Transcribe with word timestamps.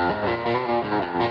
Olá, 0.00 1.27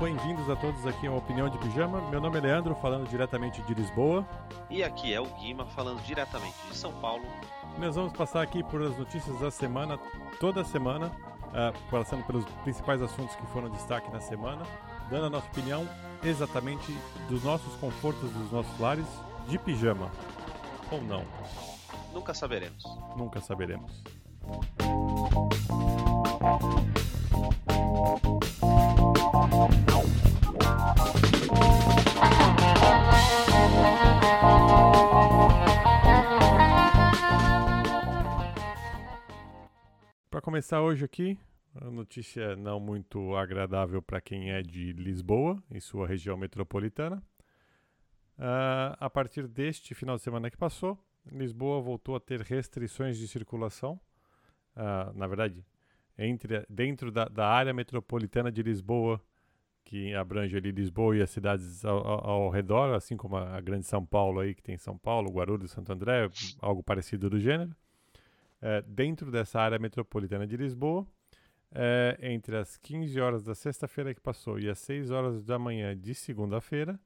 bem-vindos 0.00 0.48
a 0.48 0.56
todos 0.56 0.86
aqui 0.86 1.06
ao 1.06 1.18
Opinião 1.18 1.46
de 1.50 1.58
Pijama. 1.58 2.00
Meu 2.08 2.22
nome 2.22 2.38
é 2.38 2.40
Leandro, 2.40 2.74
falando 2.76 3.06
diretamente 3.06 3.60
de 3.62 3.74
Lisboa. 3.74 4.26
E 4.70 4.82
aqui 4.82 5.12
é 5.12 5.20
o 5.20 5.26
Guima 5.26 5.66
falando 5.66 6.00
diretamente 6.02 6.56
de 6.70 6.74
São 6.74 6.90
Paulo. 7.00 7.22
Nós 7.78 7.96
vamos 7.96 8.14
passar 8.14 8.40
aqui 8.40 8.64
por 8.64 8.80
as 8.80 8.96
notícias 8.96 9.38
da 9.38 9.50
semana, 9.50 9.98
toda 10.40 10.64
semana, 10.64 11.08
uh, 11.08 11.90
passando 11.90 12.24
pelos 12.24 12.46
principais 12.64 13.02
assuntos 13.02 13.36
que 13.36 13.44
foram 13.48 13.68
destaque 13.68 14.10
na 14.10 14.20
semana, 14.20 14.62
dando 15.10 15.26
a 15.26 15.30
nossa 15.30 15.46
opinião 15.48 15.86
exatamente 16.24 16.96
dos 17.28 17.44
nossos 17.44 17.74
confortos, 17.76 18.30
dos 18.30 18.50
nossos 18.50 18.80
lares, 18.80 19.06
de 19.48 19.58
pijama. 19.58 20.10
Ou 20.90 21.02
não. 21.02 21.24
Nunca 22.14 22.32
saberemos. 22.32 22.82
Nunca 23.18 23.38
saberemos. 23.42 24.02
Para 40.28 40.40
começar 40.42 40.82
hoje 40.82 41.04
aqui, 41.04 41.38
a 41.76 41.88
notícia 41.90 42.56
não 42.56 42.80
muito 42.80 43.36
agradável 43.36 44.02
para 44.02 44.20
quem 44.20 44.50
é 44.50 44.62
de 44.62 44.92
Lisboa 44.94 45.62
e 45.70 45.80
sua 45.80 46.08
região 46.08 46.36
metropolitana. 46.36 47.22
Uh, 48.36 48.96
a 48.98 49.08
partir 49.08 49.46
deste 49.46 49.94
final 49.94 50.16
de 50.16 50.22
semana 50.22 50.50
que 50.50 50.56
passou, 50.56 50.98
Lisboa 51.30 51.80
voltou 51.80 52.16
a 52.16 52.20
ter 52.20 52.40
restrições 52.40 53.16
de 53.16 53.28
circulação. 53.28 54.00
Uh, 54.74 55.16
na 55.16 55.28
verdade, 55.28 55.64
entre, 56.20 56.64
dentro 56.68 57.10
da, 57.10 57.24
da, 57.26 57.48
área 57.48 57.72
metropolitana 57.72 58.52
de 58.52 58.62
Lisboa, 58.62 59.20
que 59.84 60.14
abrange 60.14 60.56
ali 60.56 60.70
Lisboa 60.70 61.16
e 61.16 61.22
as 61.22 61.30
cidades 61.30 61.84
ao, 61.84 62.06
ao, 62.06 62.30
ao, 62.30 62.50
redor, 62.50 62.94
assim 62.94 63.16
como 63.16 63.36
a, 63.36 63.60
grande 63.60 63.86
São 63.86 64.04
Paulo 64.04 64.40
aí, 64.40 64.54
que 64.54 64.62
tem 64.62 64.76
São 64.76 64.98
Paulo, 64.98 65.30
Guarulhos, 65.30 65.70
Santo 65.70 65.92
André, 65.92 66.28
algo 66.60 66.82
parecido 66.82 67.30
do 67.30 67.40
gênero. 67.40 67.74
Uh, 68.60 68.86
dentro 68.86 69.30
dessa 69.30 69.58
área 69.58 69.78
metropolitana 69.78 70.46
de 70.46 70.56
Lisboa, 70.56 71.06
é, 71.72 72.18
entre 72.20 72.56
as 72.56 72.76
15 72.76 73.20
horas 73.20 73.44
da 73.44 73.54
sexta-feira 73.54 74.12
que 74.14 74.20
passou 74.20 74.58
e 74.58 74.68
as 74.68 74.78
6 74.80 75.10
horas 75.10 75.44
da 75.44 75.58
manhã 75.58 75.96
de 75.96 76.14
segunda-feira, 76.14 76.98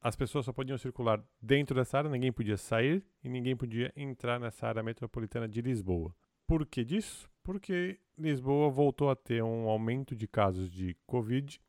as 0.00 0.14
pessoas 0.14 0.44
só 0.44 0.52
podiam 0.52 0.76
circular 0.76 1.22
dentro 1.40 1.74
dessa 1.74 1.98
área, 1.98 2.10
ninguém 2.10 2.32
podia 2.32 2.56
sair 2.56 3.04
e 3.24 3.28
ninguém 3.28 3.56
podia 3.56 3.92
entrar 3.96 4.38
nessa 4.38 4.66
área 4.66 4.82
metropolitana 4.82 5.48
de 5.48 5.62
Lisboa. 5.62 6.14
Por 6.46 6.66
que 6.66 6.84
disso? 6.84 7.31
Porque 7.42 7.98
Lisboa 8.16 8.70
voltou 8.70 9.10
a 9.10 9.16
ter 9.16 9.42
um 9.42 9.68
aumento 9.68 10.14
de 10.14 10.28
casos 10.28 10.70
de 10.70 10.96
Covid 11.06 11.60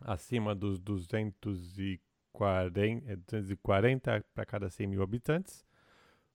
acima 0.00 0.54
dos 0.54 0.80
240, 0.80 3.16
240 3.16 4.24
para 4.34 4.44
cada 4.44 4.68
100 4.68 4.86
mil 4.86 5.02
habitantes, 5.02 5.64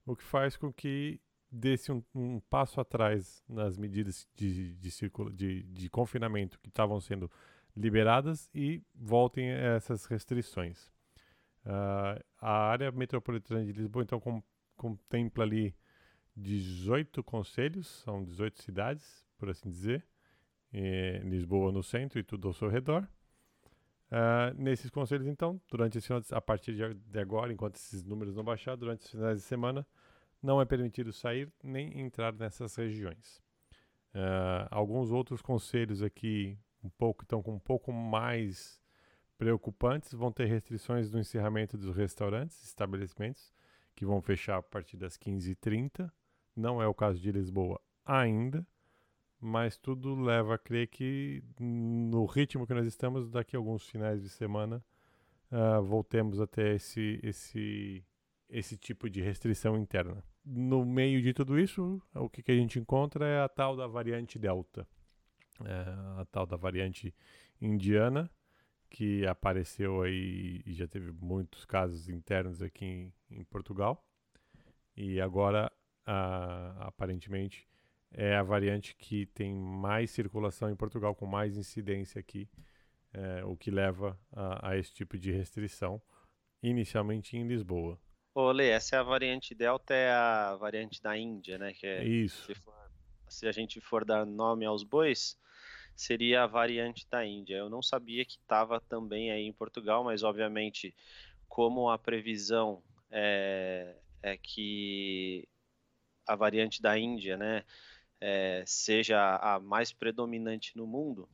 o 0.06 0.16
que 0.16 0.24
faz 0.24 0.58
com 0.58 0.72
que 0.72 1.20
desse 1.52 1.92
um, 1.92 2.02
um, 2.16 2.40
passo 2.50 2.80
atrás 2.80 3.44
nas 3.48 3.78
medidas 3.78 4.28
de, 4.36 4.74
de, 4.76 4.90
de, 5.34 5.64
de 5.64 5.90
confinamento 5.90 6.60
que 6.60 6.70
estavam 6.70 7.00
sendo 7.02 7.30
liberadas 7.76 8.50
e 8.56 8.82
voltem 8.96 9.50
essas 9.50 10.06
restrições. 10.06 10.90
Uh, 11.66 12.24
a 12.40 12.70
área 12.70 12.92
metropolitana 12.92 13.66
de 13.66 13.74
Lisboa, 13.74 14.04
então, 14.04 14.20
com, 14.20 14.42
contempla 14.78 15.44
ali 15.44 15.76
18 16.36 17.24
conselhos, 17.24 17.88
são 17.88 18.24
18 18.24 18.62
cidades, 18.62 19.26
por 19.38 19.50
assim 19.50 19.70
dizer, 19.70 20.06
Lisboa 21.24 21.72
no 21.72 21.84
centro 21.84 22.20
e 22.20 22.24
tudo 22.24 22.48
ao 22.48 22.54
seu 22.54 22.70
redor. 22.70 23.08
Uh, 24.12 24.54
nesses 24.58 24.90
conselhos, 24.90 25.28
então, 25.28 25.60
durante 25.70 25.98
esse 25.98 26.12
a 26.32 26.42
partir 26.42 26.76
de 26.76 27.20
agora, 27.20 27.52
enquanto 27.52 27.76
esses 27.76 28.04
números 28.04 28.36
não 28.36 28.44
baixar, 28.44 28.76
durante 28.76 29.02
os 29.02 29.12
finais 29.12 29.38
de 29.38 29.44
semana, 29.44 29.88
não 30.42 30.62
é 30.62 30.66
permitido 30.66 31.14
sair 31.14 31.52
nem 31.64 32.00
entrar 32.00 32.34
nessas 32.34 32.76
regiões. 32.76 33.42
Uh, 34.14 34.68
alguns 34.70 35.12
outros 35.12 35.42
conselhos 35.42 36.02
aqui 36.04 36.58
um 36.84 36.90
pouco 36.90 37.24
estão 37.24 37.42
com 37.42 37.54
um 37.54 37.60
pouco 37.60 37.94
mais 37.94 38.82
preocupantes 39.42 40.14
vão 40.14 40.32
ter 40.32 40.46
restrições 40.46 41.10
no 41.10 41.20
encerramento 41.20 41.76
dos 41.76 41.96
restaurantes, 41.96 42.64
estabelecimentos 42.64 43.52
que 43.96 44.06
vão 44.06 44.22
fechar 44.22 44.58
a 44.58 44.62
partir 44.62 44.98
das 44.98 45.18
15h30. 45.18 46.12
Não 46.56 46.82
é 46.82 46.88
o 46.88 46.94
caso 46.94 47.20
de 47.20 47.32
Lisboa 47.32 47.80
ainda, 48.06 48.66
mas 49.40 49.78
tudo 49.78 50.16
leva 50.16 50.56
a 50.56 50.58
crer 50.58 50.88
que 50.88 51.44
no 51.60 52.26
ritmo 52.26 52.68
que 52.68 52.74
nós 52.74 52.86
estamos, 52.86 53.30
daqui 53.30 53.56
a 53.56 53.60
alguns 53.60 53.88
finais 53.88 54.22
de 54.22 54.30
semana, 54.30 54.84
uh, 55.52 55.82
voltemos 55.82 56.40
até 56.40 56.76
esse, 56.76 57.20
esse, 57.24 58.06
esse 58.50 58.78
tipo 58.78 59.10
de 59.10 59.22
restrição 59.22 59.78
interna 59.78 60.24
no 60.46 60.86
meio 60.86 61.22
de 61.22 61.34
tudo 61.34 61.60
isso, 61.60 62.02
o 62.14 62.30
que, 62.30 62.42
que 62.42 62.52
a 62.52 62.56
gente 62.56 62.80
encontra 62.80 63.26
é 63.26 63.42
a 63.42 63.50
tal 63.50 63.76
da 63.76 63.88
variante 63.88 64.40
Delta, 64.40 64.88
é, 65.64 66.22
a 66.22 66.26
tal 66.32 66.46
da 66.46 66.58
variante 66.58 67.14
indiana, 67.60 68.30
que 68.90 69.26
apareceu 69.26 70.02
aí 70.02 70.62
e 70.66 70.74
já 70.74 70.88
teve 70.88 71.12
muitos 71.12 71.66
casos 71.66 72.10
internos 72.10 72.62
aqui 72.62 72.86
em, 72.86 73.14
em 73.30 73.44
Portugal. 73.44 74.06
E 74.98 75.22
agora, 75.22 75.72
aparentemente, 76.80 77.68
é 78.14 78.36
a 78.36 78.44
variante 78.44 78.96
que 78.96 79.26
tem 79.28 79.54
mais 79.54 80.12
circulação 80.12 80.70
em 80.70 80.76
Portugal, 80.76 81.16
com 81.16 81.26
mais 81.26 81.58
incidência 81.58 82.20
aqui, 82.20 82.50
é, 83.14 83.44
o 83.46 83.56
que 83.56 83.72
leva 83.72 84.20
a, 84.32 84.70
a 84.70 84.78
esse 84.78 84.94
tipo 84.94 85.18
de 85.18 85.32
restrição, 85.32 86.02
inicialmente 86.62 87.38
em 87.38 87.48
Lisboa. 87.48 88.00
Olê, 88.34 88.70
essa 88.70 88.96
é 88.96 89.00
a 89.00 89.04
variante 89.04 89.54
Delta, 89.54 89.94
é 89.94 90.12
a 90.12 90.56
variante 90.56 91.02
da 91.02 91.18
Índia, 91.18 91.58
né? 91.58 91.74
Que 91.74 91.86
é, 91.86 92.04
Isso. 92.04 92.46
Se, 92.46 92.56
for, 92.56 92.74
se, 93.28 93.48
a 93.48 93.52
gente 93.52 93.82
for 93.82 94.06
dar 94.06 94.26
nome 94.26 94.66
aos 94.66 94.84
bois, 94.84 95.38
seria 95.96 96.44
a 96.44 96.48
variante 96.48 97.06
da 97.10 97.26
Índia. 97.26 97.56
Eu 97.56 97.70
não 97.70 97.82
sabia 97.82 98.24
que 98.24 98.38
estava 98.38 98.80
também 98.80 99.32
aí 99.32 99.44
em 99.44 99.52
Portugal, 99.52 100.04
mas 100.04 100.24
obviamente, 100.24 100.96
como 101.50 101.90
a 101.90 101.98
previsão 101.98 102.82
é, 103.10 103.98
é 104.24 104.38
que 104.38 105.46
a 106.32 106.36
variante 106.36 106.82
da 106.82 106.98
Índia, 106.98 107.36
né, 107.36 107.64
é, 108.20 108.64
seja 108.66 109.36
a 109.38 109.60
mais 109.60 109.92
predominante 109.92 110.78
no 110.78 110.88
mundo, 110.88 111.28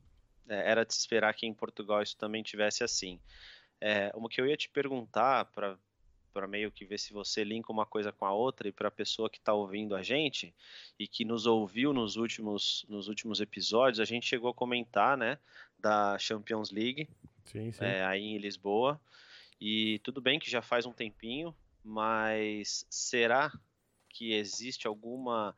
é, 0.48 0.70
era 0.70 0.84
de 0.84 0.92
se 0.92 1.00
esperar 1.00 1.32
que 1.34 1.46
em 1.46 1.54
Portugal 1.54 2.02
isso 2.02 2.16
também 2.16 2.42
tivesse 2.42 2.82
assim. 2.82 3.20
É, 3.80 4.10
o 4.14 4.28
que 4.28 4.40
eu 4.40 4.46
ia 4.46 4.56
te 4.56 4.68
perguntar 4.68 5.44
para 5.46 5.78
para 6.30 6.46
meio 6.46 6.70
que 6.70 6.84
ver 6.84 6.98
se 6.98 7.12
você 7.12 7.42
linka 7.42 7.72
uma 7.72 7.84
coisa 7.84 8.12
com 8.12 8.24
a 8.24 8.32
outra 8.32 8.68
e 8.68 8.72
para 8.72 8.86
a 8.86 8.92
pessoa 8.92 9.28
que 9.28 9.38
está 9.38 9.52
ouvindo 9.52 9.96
a 9.96 10.02
gente 10.02 10.54
e 10.96 11.08
que 11.08 11.24
nos 11.24 11.46
ouviu 11.46 11.92
nos 11.92 12.14
últimos, 12.14 12.86
nos 12.88 13.08
últimos 13.08 13.40
episódios, 13.40 13.98
a 13.98 14.04
gente 14.04 14.26
chegou 14.26 14.50
a 14.50 14.54
comentar, 14.54 15.16
né, 15.16 15.38
da 15.76 16.16
Champions 16.18 16.70
League, 16.70 17.08
sim, 17.44 17.72
sim. 17.72 17.84
É, 17.84 18.04
aí 18.04 18.22
em 18.22 18.38
Lisboa. 18.38 19.00
E 19.60 19.98
tudo 20.04 20.20
bem 20.20 20.38
que 20.38 20.48
já 20.48 20.62
faz 20.62 20.86
um 20.86 20.92
tempinho, 20.92 21.52
mas 21.82 22.86
será 22.88 23.50
que 24.08 24.32
existe 24.32 24.86
alguma 24.86 25.54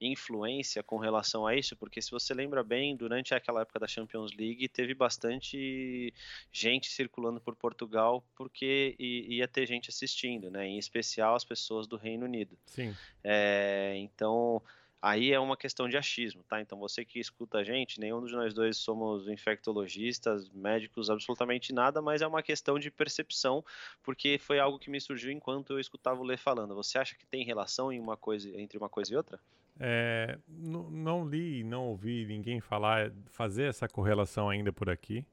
influência 0.00 0.82
com 0.82 0.98
relação 0.98 1.46
a 1.46 1.54
isso, 1.54 1.76
porque 1.76 2.02
se 2.02 2.10
você 2.10 2.34
lembra 2.34 2.64
bem, 2.64 2.96
durante 2.96 3.34
aquela 3.34 3.62
época 3.62 3.78
da 3.78 3.86
Champions 3.86 4.32
League 4.36 4.68
teve 4.68 4.94
bastante 4.94 6.12
gente 6.50 6.90
circulando 6.90 7.40
por 7.40 7.54
Portugal 7.54 8.24
porque 8.34 8.96
ia 8.98 9.46
ter 9.46 9.66
gente 9.66 9.90
assistindo, 9.90 10.50
né? 10.50 10.66
Em 10.66 10.78
especial 10.78 11.36
as 11.36 11.44
pessoas 11.44 11.86
do 11.86 11.96
Reino 11.96 12.24
Unido. 12.24 12.58
Sim. 12.66 12.94
É, 13.22 13.94
então 13.96 14.60
aí 15.02 15.32
é 15.32 15.40
uma 15.40 15.56
questão 15.56 15.88
de 15.88 15.96
achismo, 15.96 16.44
tá? 16.44 16.60
Então 16.60 16.78
você 16.78 17.04
que 17.04 17.18
escuta 17.18 17.58
a 17.58 17.64
gente, 17.64 17.98
nenhum 17.98 18.24
de 18.24 18.32
nós 18.32 18.54
dois 18.54 18.76
somos 18.76 19.26
infectologistas, 19.26 20.48
médicos, 20.50 21.10
absolutamente 21.10 21.72
nada, 21.72 22.00
mas 22.00 22.22
é 22.22 22.26
uma 22.26 22.42
questão 22.42 22.78
de 22.78 22.88
percepção, 22.88 23.64
porque 24.02 24.38
foi 24.38 24.60
algo 24.60 24.78
que 24.78 24.88
me 24.88 25.00
surgiu 25.00 25.32
enquanto 25.32 25.72
eu 25.72 25.80
escutava 25.80 26.20
o 26.20 26.24
Lê 26.24 26.36
falando. 26.36 26.76
Você 26.76 26.98
acha 26.98 27.16
que 27.16 27.26
tem 27.26 27.44
relação 27.44 27.92
em 27.92 27.98
uma 27.98 28.16
coisa, 28.16 28.48
entre 28.58 28.78
uma 28.78 28.88
coisa 28.88 29.12
e 29.12 29.16
outra? 29.16 29.40
É, 29.80 30.38
não 30.48 31.28
li, 31.28 31.64
não 31.64 31.88
ouvi 31.88 32.24
ninguém 32.26 32.60
falar, 32.60 33.10
fazer 33.26 33.64
essa 33.64 33.88
correlação 33.88 34.48
ainda 34.48 34.72
por 34.72 34.88
aqui. 34.88 35.26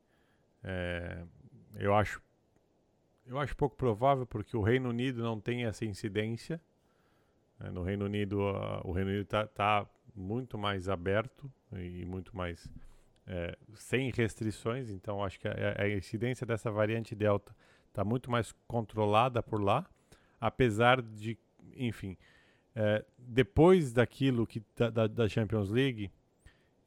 É, 0.63 1.23
eu 1.75 1.93
acho, 1.93 2.21
eu 3.27 3.37
acho 3.37 3.55
pouco 3.55 3.75
provável 3.75 4.25
porque 4.25 4.57
o 4.57 4.61
Reino 4.61 4.89
Unido 4.89 5.21
não 5.21 5.39
tem 5.39 5.65
essa 5.65 5.85
incidência. 5.85 6.59
É, 7.59 7.69
no 7.69 7.83
Reino 7.83 8.05
Unido, 8.05 8.39
o 8.83 8.91
Reino 8.91 9.09
Unido 9.09 9.23
está 9.23 9.47
tá 9.47 9.87
muito 10.15 10.57
mais 10.57 10.89
aberto 10.89 11.51
e 11.73 12.05
muito 12.05 12.35
mais 12.35 12.67
é, 13.27 13.55
sem 13.75 14.09
restrições, 14.11 14.89
então 14.89 15.23
acho 15.23 15.39
que 15.39 15.47
a, 15.47 15.83
a, 15.83 15.89
incidência 15.89 16.47
dessa 16.47 16.71
variante 16.71 17.13
Delta 17.13 17.55
está 17.87 18.03
muito 18.03 18.31
mais 18.31 18.53
controlada 18.67 19.43
por 19.43 19.61
lá, 19.61 19.85
apesar 20.41 21.01
de, 21.01 21.37
enfim, 21.75 22.17
é, 22.75 23.05
depois 23.17 23.93
daquilo 23.93 24.47
que 24.47 24.63
da, 24.75 25.05
da, 25.07 25.27
Champions 25.27 25.69
League 25.69 26.11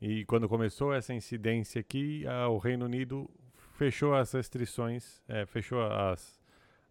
e 0.01 0.25
quando 0.25 0.49
começou 0.49 0.93
essa 0.93 1.15
incidência 1.15 1.81
aqui, 1.81 2.27
a, 2.27 2.49
o 2.49 2.59
Reino 2.59 2.87
Unido 2.87 3.31
fechou 3.77 4.15
as 4.15 4.33
restrições, 4.33 5.23
é, 5.29 5.47
fechou 5.47 5.81
as, 5.81 6.42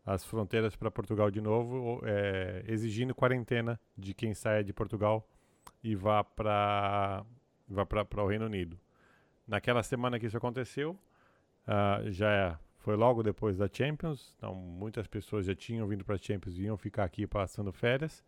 as 0.05 0.25
fronteiras 0.25 0.75
para 0.75 0.89
Portugal 0.89 1.29
de 1.29 1.41
novo, 1.41 2.01
é, 2.03 2.63
exigindo 2.67 3.13
quarentena 3.13 3.79
de 3.97 4.13
quem 4.13 4.33
saia 4.33 4.63
de 4.63 4.73
Portugal 4.73 5.27
e 5.83 5.95
vá 5.95 6.23
para 6.23 7.25
vá 7.67 7.85
para 7.85 8.23
o 8.23 8.27
Reino 8.27 8.45
Unido. 8.45 8.77
Naquela 9.47 9.83
semana 9.83 10.19
que 10.19 10.25
isso 10.25 10.37
aconteceu, 10.37 10.97
uh, 11.67 12.11
já 12.11 12.59
foi 12.79 12.95
logo 12.95 13.23
depois 13.23 13.57
da 13.57 13.69
Champions, 13.71 14.33
então 14.37 14.53
muitas 14.55 15.07
pessoas 15.07 15.45
já 15.45 15.55
tinham 15.55 15.87
vindo 15.87 16.03
para 16.03 16.15
a 16.15 16.17
Champions 16.17 16.57
e 16.57 16.63
iam 16.63 16.77
ficar 16.77 17.03
aqui 17.03 17.25
passando 17.27 17.71
férias. 17.71 18.23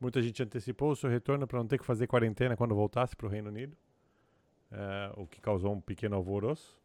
Muita 0.00 0.20
gente 0.20 0.42
antecipou 0.42 0.90
o 0.90 0.96
seu 0.96 1.08
retorno 1.08 1.46
para 1.46 1.58
não 1.58 1.66
ter 1.66 1.78
que 1.78 1.84
fazer 1.84 2.06
quarentena 2.06 2.56
quando 2.56 2.74
voltasse 2.74 3.14
para 3.14 3.26
o 3.26 3.30
Reino 3.30 3.48
Unido, 3.48 3.76
uh, 4.72 5.22
o 5.22 5.26
que 5.26 5.40
causou 5.40 5.72
um 5.72 5.80
pequeno 5.80 6.16
alvoroço. 6.16 6.81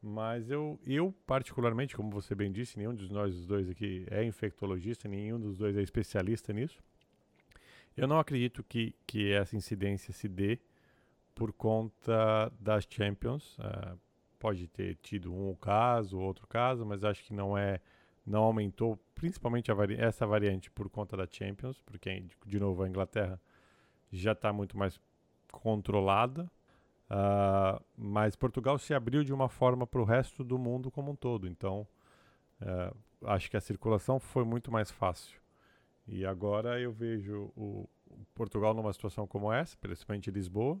Mas 0.00 0.48
eu, 0.48 0.78
eu, 0.86 1.12
particularmente, 1.26 1.96
como 1.96 2.10
você 2.10 2.34
bem 2.34 2.52
disse, 2.52 2.78
nenhum 2.78 2.94
de 2.94 3.12
nós 3.12 3.44
dois 3.46 3.68
aqui 3.68 4.06
é 4.10 4.24
infectologista, 4.24 5.08
nenhum 5.08 5.40
dos 5.40 5.56
dois 5.56 5.76
é 5.76 5.82
especialista 5.82 6.52
nisso. 6.52 6.80
Eu 7.96 8.06
não 8.06 8.20
acredito 8.20 8.62
que, 8.62 8.94
que 9.06 9.32
essa 9.32 9.56
incidência 9.56 10.12
se 10.12 10.28
dê 10.28 10.60
por 11.34 11.52
conta 11.52 12.52
das 12.60 12.86
Champions. 12.88 13.58
Uh, 13.58 13.98
pode 14.38 14.68
ter 14.68 14.96
tido 15.02 15.34
um 15.34 15.54
caso, 15.56 16.18
outro 16.18 16.46
caso, 16.46 16.86
mas 16.86 17.02
acho 17.02 17.24
que 17.24 17.34
não 17.34 17.58
é, 17.58 17.80
não 18.24 18.44
aumentou, 18.44 18.96
principalmente 19.16 19.72
vari 19.72 19.96
essa 19.96 20.24
variante 20.24 20.70
por 20.70 20.88
conta 20.88 21.16
da 21.16 21.26
Champions, 21.28 21.80
porque 21.82 22.24
de 22.46 22.60
novo 22.60 22.84
a 22.84 22.88
Inglaterra 22.88 23.40
já 24.12 24.30
está 24.30 24.52
muito 24.52 24.78
mais 24.78 25.00
controlada 25.50 26.48
Uh, 27.10 27.82
mas 27.96 28.36
Portugal 28.36 28.78
se 28.78 28.92
abriu 28.92 29.24
de 29.24 29.32
uma 29.32 29.48
forma 29.48 29.86
para 29.86 30.00
o 30.00 30.04
resto 30.04 30.44
do 30.44 30.58
mundo 30.58 30.90
como 30.90 31.12
um 31.12 31.16
todo. 31.16 31.48
Então, 31.48 31.86
uh, 32.60 32.96
acho 33.26 33.50
que 33.50 33.56
a 33.56 33.60
circulação 33.60 34.20
foi 34.20 34.44
muito 34.44 34.70
mais 34.70 34.90
fácil. 34.90 35.40
E 36.06 36.24
agora 36.24 36.80
eu 36.80 36.92
vejo 36.92 37.52
o, 37.56 37.88
Portugal 38.34 38.72
numa 38.74 38.92
situação 38.92 39.26
como 39.26 39.52
essa, 39.52 39.76
principalmente 39.76 40.30
Lisboa, 40.30 40.80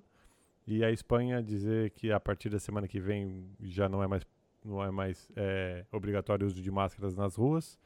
e 0.66 0.82
a 0.84 0.90
Espanha 0.90 1.42
dizer 1.42 1.90
que 1.90 2.10
a 2.10 2.18
partir 2.18 2.48
da 2.48 2.58
semana 2.58 2.88
que 2.88 3.00
vem 3.00 3.50
já 3.60 3.88
não 3.88 4.02
é 4.02 4.06
mais, 4.06 4.26
não 4.64 4.82
é 4.82 4.90
mais 4.90 5.30
é, 5.36 5.84
obrigatório 5.92 6.44
o 6.44 6.46
uso 6.46 6.60
de 6.60 6.70
máscaras 6.70 7.14
nas 7.14 7.36
ruas. 7.36 7.78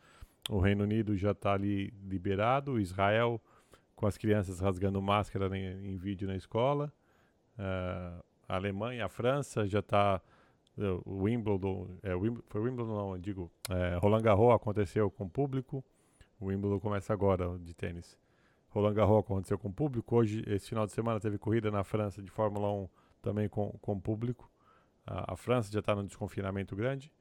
O 0.49 0.59
Reino 0.59 0.83
Unido 0.85 1.17
já 1.17 1.31
está 1.31 1.53
ali 1.53 1.93
liberado. 2.05 2.81
Israel 2.81 3.41
com 3.95 4.07
as 4.07 4.19
crianças 4.19 4.59
rasgando 4.59 5.01
máscara 5.01 5.57
em, 5.57 5.93
em 5.93 5.97
vídeo 5.97 6.27
na 6.27 6.35
escola. 6.35 6.93
Uh, 7.57 8.32
a 8.49 8.57
Alemanha, 8.57 9.07
a 9.07 9.09
França 9.09 9.67
já 9.67 9.81
está 9.81 10.21
é, 10.79 10.83
o 11.05 11.25
Wimbledon, 11.25 11.99
é, 12.03 12.13
foi 12.49 12.61
Wimbledon 12.61 12.95
não, 12.95 13.19
digo, 13.19 13.51
é, 13.69 13.97
Roland 13.97 14.23
Garros 14.23 14.55
aconteceu 14.55 15.11
com 15.11 15.29
público, 15.29 15.85
o 16.41 16.47
Wimbledon 16.47 16.81
começa 16.81 17.13
agora 17.13 17.59
de 17.59 17.75
tênis. 17.75 18.19
Roland 18.71 18.95
Garros 18.95 19.21
aconteceu 19.21 19.59
com 19.59 19.71
público, 19.71 20.17
hoje, 20.17 20.43
esse 20.47 20.69
final 20.69 20.87
de 20.87 20.93
semana 20.93 21.21
teve 21.21 21.37
corrida 21.37 21.71
na 21.71 21.85
França 21.85 22.23
de 22.23 22.31
Fórmula 22.31 22.73
1 22.73 22.89
também 23.21 23.49
com, 23.49 23.71
com 23.83 24.01
público. 24.01 24.51
a 25.07 25.37
França 25.37 25.71
já 25.71 25.81
está 25.81 25.95
num 25.95 26.05
desconfinamento 26.05 26.75
grande. 26.75 27.13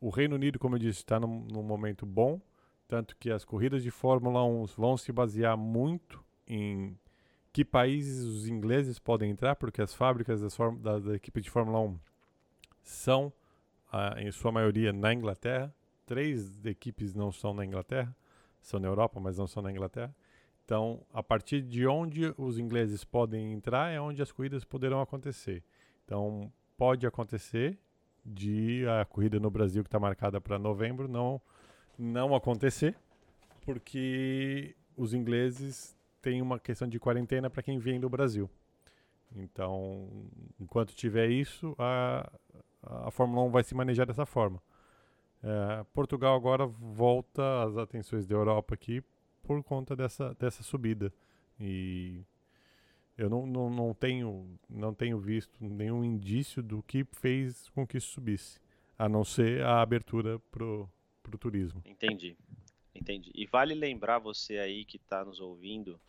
o 0.00 0.08
Reino 0.08 0.36
Unido, 0.36 0.58
como 0.58 0.76
eu 0.76 0.78
disse, 0.78 1.00
está 1.00 1.18
num, 1.18 1.44
num 1.52 1.62
momento 1.62 2.06
bom, 2.06 2.40
tanto 2.86 3.16
que 3.16 3.30
as 3.30 3.44
corridas 3.44 3.82
de 3.82 3.90
Fórmula 3.90 4.44
1 4.44 4.66
vão 4.76 4.96
se 4.96 5.10
basear 5.10 5.56
muito 5.58 6.24
em 6.46 6.96
que 7.58 7.64
países 7.64 8.24
os 8.24 8.46
ingleses 8.46 9.00
podem 9.00 9.32
entrar, 9.32 9.56
porque 9.56 9.82
as 9.82 9.92
fábricas 9.92 10.40
da, 10.80 11.00
da 11.00 11.16
equipe 11.16 11.40
de 11.40 11.50
Fórmula 11.50 11.80
1 11.80 11.98
são, 12.84 13.32
ah, 13.90 14.14
em 14.16 14.30
sua 14.30 14.52
maioria, 14.52 14.92
na 14.92 15.12
Inglaterra. 15.12 15.74
Três 16.06 16.64
equipes 16.64 17.16
não 17.16 17.32
são 17.32 17.52
na 17.52 17.64
Inglaterra, 17.64 18.14
são 18.62 18.78
na 18.78 18.86
Europa, 18.86 19.18
mas 19.18 19.38
não 19.38 19.48
são 19.48 19.60
na 19.60 19.72
Inglaterra. 19.72 20.14
Então, 20.64 21.04
a 21.12 21.20
partir 21.20 21.60
de 21.60 21.84
onde 21.84 22.32
os 22.38 22.60
ingleses 22.60 23.02
podem 23.02 23.52
entrar 23.52 23.90
é 23.90 24.00
onde 24.00 24.22
as 24.22 24.30
corridas 24.30 24.62
poderão 24.62 25.00
acontecer. 25.00 25.64
Então, 26.04 26.52
pode 26.76 27.08
acontecer 27.08 27.76
de 28.24 28.86
a 28.86 29.04
corrida 29.04 29.40
no 29.40 29.50
Brasil 29.50 29.82
que 29.82 29.88
está 29.88 29.98
marcada 29.98 30.40
para 30.40 30.60
novembro 30.60 31.08
não 31.08 31.42
não 31.98 32.36
acontecer, 32.36 32.94
porque 33.62 34.76
os 34.96 35.12
ingleses 35.12 35.97
tem 36.20 36.42
uma 36.42 36.58
questão 36.58 36.88
de 36.88 36.98
quarentena 36.98 37.48
para 37.48 37.62
quem 37.62 37.78
vem 37.78 38.00
do 38.00 38.08
Brasil. 38.08 38.50
Então, 39.36 40.08
enquanto 40.58 40.94
tiver 40.94 41.28
isso, 41.28 41.74
a, 41.78 42.30
a 42.82 43.10
Fórmula 43.10 43.42
1 43.46 43.50
vai 43.50 43.64
se 43.64 43.74
manejar 43.74 44.06
dessa 44.06 44.24
forma. 44.24 44.60
É, 45.42 45.84
Portugal 45.92 46.34
agora 46.34 46.66
volta 46.66 47.64
as 47.64 47.76
atenções 47.76 48.26
da 48.26 48.34
Europa 48.34 48.74
aqui 48.74 49.02
por 49.42 49.62
conta 49.62 49.94
dessa, 49.94 50.34
dessa 50.34 50.62
subida. 50.62 51.12
E 51.60 52.22
eu 53.16 53.28
não, 53.28 53.46
não, 53.46 53.70
não, 53.70 53.94
tenho, 53.94 54.58
não 54.68 54.94
tenho 54.94 55.18
visto 55.18 55.52
nenhum 55.60 56.04
indício 56.04 56.62
do 56.62 56.82
que 56.82 57.04
fez 57.12 57.68
com 57.70 57.86
que 57.86 57.98
isso 57.98 58.08
subisse, 58.08 58.60
a 58.98 59.08
não 59.08 59.24
ser 59.24 59.62
a 59.62 59.80
abertura 59.80 60.38
para 60.50 60.64
o 60.64 61.38
turismo. 61.38 61.82
Entendi. 61.84 62.36
Entendi. 63.00 63.30
E 63.34 63.46
vale 63.46 63.74
lembrar 63.74 64.18
você 64.18 64.58
aí 64.58 64.84
que 64.84 64.96
está 64.96 65.24
nos 65.24 65.40
ouvindo, 65.40 66.00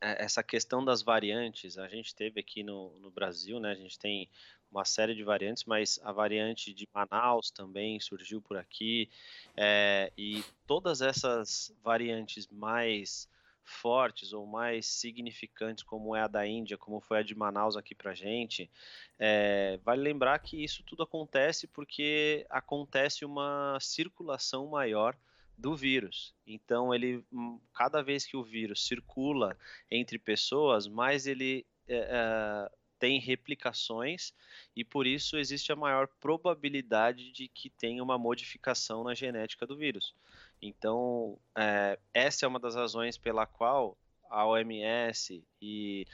é, 0.00 0.24
essa 0.24 0.42
questão 0.42 0.84
das 0.84 1.02
variantes, 1.02 1.78
a 1.78 1.88
gente 1.88 2.14
teve 2.14 2.40
aqui 2.40 2.62
no, 2.62 2.96
no 3.00 3.10
Brasil, 3.10 3.58
né? 3.58 3.72
A 3.72 3.76
gente 3.76 3.98
tem 3.98 4.28
uma 4.70 4.84
série 4.84 5.14
de 5.14 5.22
variantes, 5.22 5.64
mas 5.64 6.00
a 6.02 6.12
variante 6.12 6.72
de 6.74 6.88
Manaus 6.92 7.50
também 7.50 8.00
surgiu 8.00 8.40
por 8.40 8.56
aqui, 8.56 9.08
é, 9.56 10.12
e 10.16 10.44
todas 10.66 11.00
essas 11.00 11.72
variantes 11.82 12.48
mais 12.48 13.28
fortes 13.62 14.32
ou 14.32 14.46
mais 14.46 14.86
significantes, 14.86 15.82
como 15.82 16.14
é 16.14 16.20
a 16.20 16.26
da 16.26 16.46
Índia, 16.46 16.76
como 16.76 17.00
foi 17.00 17.18
a 17.18 17.22
de 17.22 17.34
Manaus 17.34 17.76
aqui 17.76 17.94
para 17.94 18.14
gente, 18.14 18.70
é, 19.18 19.78
vale 19.84 20.02
lembrar 20.02 20.38
que 20.40 20.62
isso 20.62 20.82
tudo 20.82 21.02
acontece 21.02 21.66
porque 21.66 22.46
acontece 22.50 23.24
uma 23.24 23.78
circulação 23.80 24.66
maior 24.66 25.16
do 25.56 25.76
vírus. 25.76 26.34
Então, 26.46 26.94
ele, 26.94 27.24
hum, 27.32 27.60
cada 27.72 28.02
vez 28.02 28.26
que 28.26 28.36
o 28.36 28.42
vírus 28.42 28.86
circula 28.86 29.56
entre 29.90 30.18
pessoas, 30.18 30.86
mais 30.86 31.26
ele 31.26 31.66
é, 31.88 31.96
é, 31.96 32.70
tem 32.98 33.18
replicações 33.18 34.32
e 34.74 34.84
por 34.84 35.06
isso 35.06 35.36
existe 35.36 35.70
a 35.72 35.76
maior 35.76 36.08
probabilidade 36.20 37.30
de 37.32 37.48
que 37.48 37.68
tenha 37.68 38.02
uma 38.02 38.16
modificação 38.16 39.04
na 39.04 39.14
genética 39.14 39.66
do 39.66 39.76
vírus. 39.76 40.14
Então, 40.60 41.38
é, 41.56 41.98
essa 42.12 42.46
é 42.46 42.48
uma 42.48 42.58
das 42.58 42.74
razões 42.74 43.18
pela 43.18 43.46
qual 43.46 43.96
a 44.30 44.46
OMS 44.46 45.44
e 45.60 46.06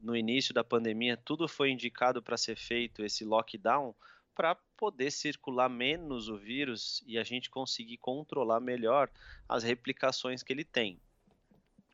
no 0.00 0.16
início 0.16 0.54
da 0.54 0.64
pandemia 0.64 1.16
tudo 1.16 1.46
foi 1.48 1.70
indicado 1.70 2.22
para 2.22 2.36
ser 2.36 2.56
feito 2.56 3.04
esse 3.04 3.24
lockdown 3.24 3.94
para 4.34 4.56
poder 4.78 5.10
circular 5.10 5.68
menos 5.68 6.28
o 6.28 6.38
vírus 6.38 7.02
e 7.04 7.18
a 7.18 7.24
gente 7.24 7.50
conseguir 7.50 7.96
controlar 7.96 8.60
melhor 8.60 9.10
as 9.48 9.64
replicações 9.64 10.42
que 10.42 10.52
ele 10.52 10.64
tem. 10.64 11.00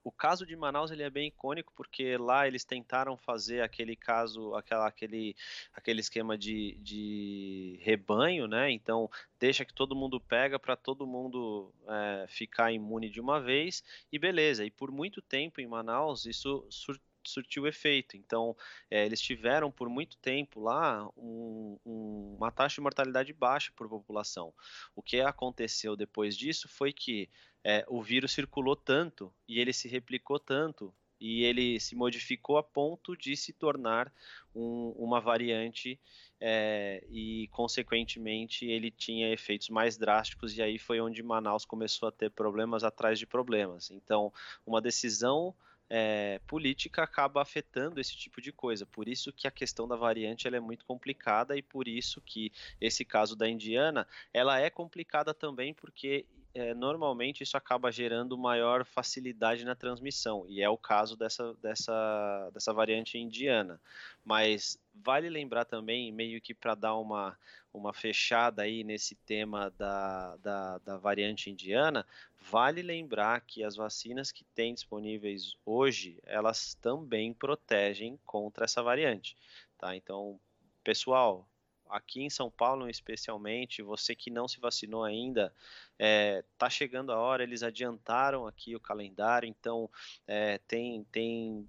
O 0.05 0.13
caso 0.13 0.45
de 0.45 0.55
Manaus 0.55 0.91
ele 0.91 1.03
é 1.03 1.09
bem 1.09 1.29
icônico 1.29 1.73
porque 1.75 2.19
lá 2.19 2.47
eles 2.47 2.63
tentaram 2.63 3.17
fazer 3.17 3.63
aquele 3.63 3.97
caso, 3.97 4.55
aquela, 4.55 4.87
aquele, 4.87 5.35
aquele 5.73 6.01
esquema 6.01 6.37
de, 6.37 6.77
de 6.83 7.81
rebanho, 7.81 8.47
né? 8.47 8.71
Então 8.71 9.11
deixa 9.41 9.65
que 9.65 9.73
todo 9.73 9.97
mundo 9.97 10.21
pega 10.21 10.59
para 10.59 10.77
todo 10.77 11.07
mundo 11.07 11.73
é, 11.89 12.27
ficar 12.29 12.71
imune 12.71 13.09
de 13.09 13.19
uma 13.19 13.41
vez 13.41 13.83
e 14.13 14.19
beleza. 14.19 14.63
E 14.63 14.71
por 14.71 14.93
muito 14.93 15.23
tempo 15.23 15.59
em 15.59 15.67
Manaus 15.67 16.27
isso 16.27 16.67
sur 16.69 17.01
surtiu 17.31 17.67
efeito. 17.67 18.17
Então, 18.17 18.57
é, 18.91 19.05
eles 19.05 19.21
tiveram 19.21 19.71
por 19.71 19.89
muito 19.89 20.17
tempo 20.19 20.61
lá 20.61 21.09
um, 21.17 21.79
um, 21.85 22.37
uma 22.39 22.51
taxa 22.51 22.77
de 22.77 22.81
mortalidade 22.81 23.33
baixa 23.33 23.73
por 23.77 23.89
população. 23.89 24.53
O 24.95 25.03
que 25.03 25.21
aconteceu 25.21 25.97
depois 25.97 26.37
disso 26.37 26.69
foi 26.69 26.93
que 26.93 27.29
é, 27.63 27.85
o 27.89 28.03
vírus 28.03 28.33
circulou 28.33 28.77
tanto 28.77 29.33
e 29.49 29.59
ele 29.59 29.73
se 29.73 29.89
replicou 29.89 30.39
tanto 30.39 30.95
e 31.21 31.43
ele 31.45 31.81
se 31.81 31.95
modificou 31.95 32.59
a 32.59 32.63
ponto 32.63 33.17
de 33.17 33.37
se 33.37 33.53
tornar 33.53 34.13
um, 34.55 34.95
uma 34.97 35.21
variante 35.21 35.99
é, 36.41 37.03
e, 37.09 37.49
consequentemente, 37.49 38.67
ele 38.67 38.91
tinha 38.91 39.33
efeitos 39.33 39.71
mais 39.71 39.97
drásticos, 39.97 40.55
e 40.57 40.61
aí 40.61 40.79
foi 40.79 41.01
onde 41.01 41.23
Manaus 41.23 41.65
começou 41.65 42.09
a 42.09 42.13
ter 42.13 42.31
problemas 42.31 42.85
atrás 42.85 43.19
de 43.19 43.27
problemas. 43.27 43.91
Então, 43.91 44.31
uma 44.67 44.83
decisão 44.83 45.55
é, 45.89 46.41
política 46.47 47.03
acaba 47.03 47.43
afetando 47.43 48.01
esse 48.01 48.17
tipo 48.17 48.41
de 48.41 48.53
coisa. 48.53 48.87
Por 48.87 49.09
isso 49.09 49.33
que 49.33 49.47
a 49.47 49.51
questão 49.51 49.87
da 49.87 49.97
variante 49.97 50.49
é 50.49 50.61
muito 50.61 50.85
complicada 50.85 51.57
e 51.57 51.63
por 51.63 51.89
isso 51.89 52.21
que 52.21 52.53
esse 52.81 53.05
caso 53.05 53.37
da 53.37 53.49
Indiana 53.49 54.07
ela 54.33 54.59
é 54.59 54.71
complicada 54.71 55.35
também 55.35 55.75
porque 55.75 56.27
é, 56.55 56.73
normalmente 56.73 57.43
isso 57.43 57.57
acaba 57.57 57.91
gerando 57.91 58.39
maior 58.39 58.85
facilidade 58.85 59.65
na 59.65 59.75
transmissão, 59.75 60.47
e 60.49 60.63
é 60.63 60.69
o 60.69 60.79
caso 60.79 61.17
dessa, 61.17 61.53
dessa, 61.55 62.51
dessa 62.55 62.73
variante 62.73 63.19
indiana. 63.19 63.81
Mas 64.25 64.79
vale 64.95 65.29
lembrar 65.29 65.65
também, 65.65 66.13
meio 66.13 66.41
que 66.41 66.55
para 66.55 66.77
dar 66.77 66.95
uma, 66.95 67.37
uma 67.73 67.93
fechada 67.93 68.63
aí 68.63 68.85
nesse 68.85 69.17
tema 69.17 69.73
da, 69.77 70.37
da, 70.37 70.79
da 70.79 70.97
variante 70.97 71.51
indiana, 71.51 72.07
vale 72.51 72.83
lembrar 72.83 73.41
que 73.41 73.65
as 73.65 73.77
vacinas 73.77 74.31
que 74.31 74.45
tem 74.55 74.75
disponíveis 74.75 75.57
hoje, 75.65 76.19
elas 76.25 76.75
também 76.75 77.33
protegem 77.33 78.19
contra 78.25 78.65
essa 78.65 78.83
variante. 78.83 79.37
Tá? 79.79 79.97
Então, 79.97 80.39
pessoal, 80.83 81.49
aqui 81.89 82.23
em 82.23 82.31
São 82.31 82.51
Paulo 82.51 82.89
especialmente, 82.89 83.83
você 83.83 84.15
que 84.15 84.31
não 84.31 84.47
se 84.47 84.61
vacinou 84.61 85.05
ainda, 85.05 85.53
é, 85.99 86.45
tá 86.59 86.69
chegando 86.69 87.13
a 87.13 87.19
hora, 87.19 87.43
eles 87.43 87.63
adiantaram 87.63 88.47
aqui 88.47 88.75
o 88.77 88.81
calendário, 88.81 89.49
então 89.49 89.89
é, 90.27 90.59
tem, 90.59 91.05
tem 91.05 91.69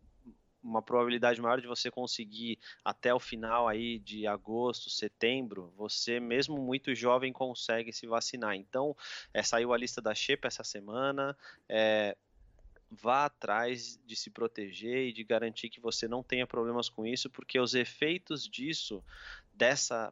uma 0.65 0.81
probabilidade 0.81 1.39
maior 1.39 1.62
de 1.62 1.67
você 1.67 1.91
conseguir 1.91 2.57
até 2.84 3.13
o 3.13 3.19
final 3.19 3.67
aí 3.67 4.00
de 4.00 4.25
agosto, 4.25 4.89
setembro, 4.89 5.72
você 5.77 6.19
mesmo 6.19 6.57
muito 6.57 6.95
jovem 6.95 7.31
consegue 7.31 7.93
se 7.93 8.07
vacinar. 8.07 8.55
Então, 8.55 8.98
é, 9.31 9.43
saiu 9.43 9.72
a 9.72 9.77
lista 9.77 10.01
da 10.01 10.15
Xepa 10.15 10.48
essa 10.48 10.63
semana, 10.63 11.38
é, 11.69 12.17
vá 12.89 13.25
atrás 13.25 14.00
de 14.05 14.15
se 14.15 14.29
proteger 14.31 15.07
e 15.07 15.13
de 15.13 15.24
garantir 15.24 15.69
que 15.69 15.79
você 15.79 16.07
não 16.07 16.24
tenha 16.24 16.48
problemas 16.48 16.89
com 16.89 17.05
isso, 17.05 17.29
porque 17.29 17.60
os 17.60 17.75
efeitos 17.75 18.48
disso, 18.48 19.03
dessa 19.53 20.12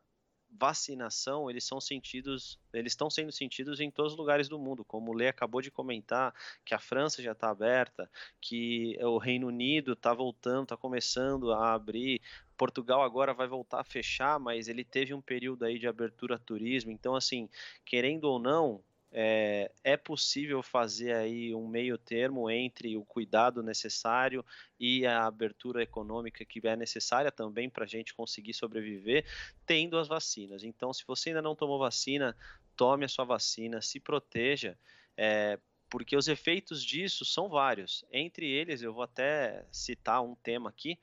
vacinação, 0.58 1.50
eles 1.50 1.64
são 1.64 1.82
sentidos, 1.82 2.60
eles 2.74 2.92
estão 2.92 3.10
sendo 3.10 3.32
sentidos 3.32 3.80
em 3.80 3.90
todos 3.90 4.14
os 4.14 4.18
lugares 4.18 4.48
do 4.48 4.60
mundo, 4.60 4.86
como 4.86 5.12
o 5.12 5.14
Lê 5.14 5.28
acabou 5.28 5.62
de 5.62 5.72
comentar, 5.72 6.34
que 6.64 6.74
a 6.74 6.80
França 6.80 7.22
já 7.22 7.32
está 7.32 7.50
aberta, 7.50 8.10
que 8.40 8.98
o 9.02 9.18
Reino 9.18 9.48
Unido 9.48 9.94
está 9.94 10.14
voltando, 10.14 10.64
está 10.64 10.78
começando 10.78 11.52
a 11.52 11.74
abrir, 11.74 12.22
Portugal 12.58 13.02
agora 13.02 13.34
vai 13.34 13.48
voltar 13.48 13.82
a 13.82 13.84
fechar, 13.84 14.40
mas 14.40 14.68
ele 14.68 14.84
teve 14.84 15.14
um 15.14 15.22
período 15.22 15.66
aí 15.66 15.80
de 15.80 15.88
abertura 15.88 16.38
turismo, 16.38 16.92
então 16.92 17.16
assim, 17.16 17.50
querendo 17.84 18.26
ou 18.26 18.40
não, 18.40 18.84
é, 19.16 19.72
é, 19.84 19.96
possível 19.96 20.64
fazer 20.64 21.14
aí 21.14 21.54
um 21.54 21.68
meio 21.68 22.00
termo 22.00 22.50
entre 22.50 22.98
o 22.98 23.06
cuidado 23.06 23.62
necessário 23.62 24.44
e 24.80 25.06
a 25.06 25.28
abertura 25.28 25.84
econômica 25.84 26.44
que 26.44 26.68
é 26.68 26.76
necessária 26.76 27.32
também 27.32 27.70
para 27.70 27.84
a 27.84 27.88
gente 27.88 28.14
conseguir 28.14 28.56
sobreviver, 28.56 29.24
tendo 29.68 30.00
as 30.00 30.08
vacinas. 30.08 30.64
Então, 30.64 30.92
se 30.92 31.06
você 31.06 31.30
ainda 31.30 31.44
não 31.44 31.56
tomou 31.56 31.78
vacina, 31.78 32.36
tome 32.76 33.06
a 33.06 33.08
sua 33.08 33.24
vacina, 33.24 33.84
se 33.84 34.00
proteja, 34.00 34.76
é, 35.16 35.60
porque 35.92 36.18
os 36.18 36.28
efeitos 36.28 36.84
disso 36.84 37.24
são 37.24 37.48
vários. 37.48 38.04
Entre 38.12 38.50
eles, 38.50 38.82
eu 38.82 38.92
vou 38.92 39.04
até 39.04 39.64
citar 39.72 40.24
um 40.24 40.34
tema 40.34 40.72
aqui, 40.72 40.98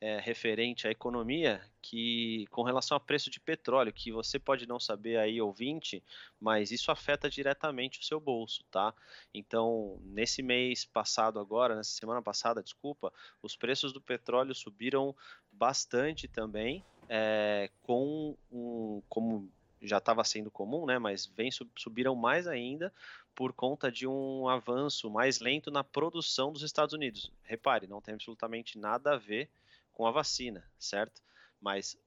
é, 0.00 0.18
referente 0.20 0.86
à 0.86 0.90
economia, 0.90 1.60
que 1.80 2.46
com 2.50 2.62
relação 2.62 2.96
a 2.96 3.00
preço 3.00 3.30
de 3.30 3.40
petróleo, 3.40 3.92
que 3.92 4.12
você 4.12 4.38
pode 4.38 4.66
não 4.66 4.78
saber 4.78 5.18
aí, 5.18 5.40
ouvinte, 5.40 6.02
mas 6.40 6.70
isso 6.70 6.90
afeta 6.90 7.30
diretamente 7.30 8.00
o 8.00 8.04
seu 8.04 8.20
bolso, 8.20 8.62
tá? 8.70 8.92
Então, 9.32 9.98
nesse 10.04 10.42
mês 10.42 10.84
passado 10.84 11.38
agora, 11.38 11.74
nessa 11.74 11.92
semana 11.92 12.20
passada, 12.20 12.62
desculpa, 12.62 13.12
os 13.42 13.56
preços 13.56 13.92
do 13.92 14.00
petróleo 14.00 14.54
subiram 14.54 15.14
bastante 15.50 16.28
também, 16.28 16.84
é, 17.08 17.70
com 17.82 18.36
um, 18.52 19.02
como 19.08 19.50
já 19.80 19.98
estava 19.98 20.24
sendo 20.24 20.50
comum, 20.50 20.86
né, 20.86 20.98
mas 20.98 21.26
vem 21.26 21.50
subiram 21.76 22.14
mais 22.14 22.46
ainda 22.46 22.92
por 23.34 23.52
conta 23.52 23.92
de 23.92 24.06
um 24.06 24.48
avanço 24.48 25.10
mais 25.10 25.38
lento 25.38 25.70
na 25.70 25.84
produção 25.84 26.50
dos 26.52 26.62
Estados 26.62 26.94
Unidos. 26.94 27.30
Repare, 27.42 27.86
não 27.86 28.00
tem 28.00 28.14
absolutamente 28.14 28.78
nada 28.78 29.12
a 29.12 29.16
ver 29.18 29.48
com 29.96 30.06
a 30.06 30.10
vacina, 30.10 30.62
certo? 30.78 31.22
Mas 31.58 31.98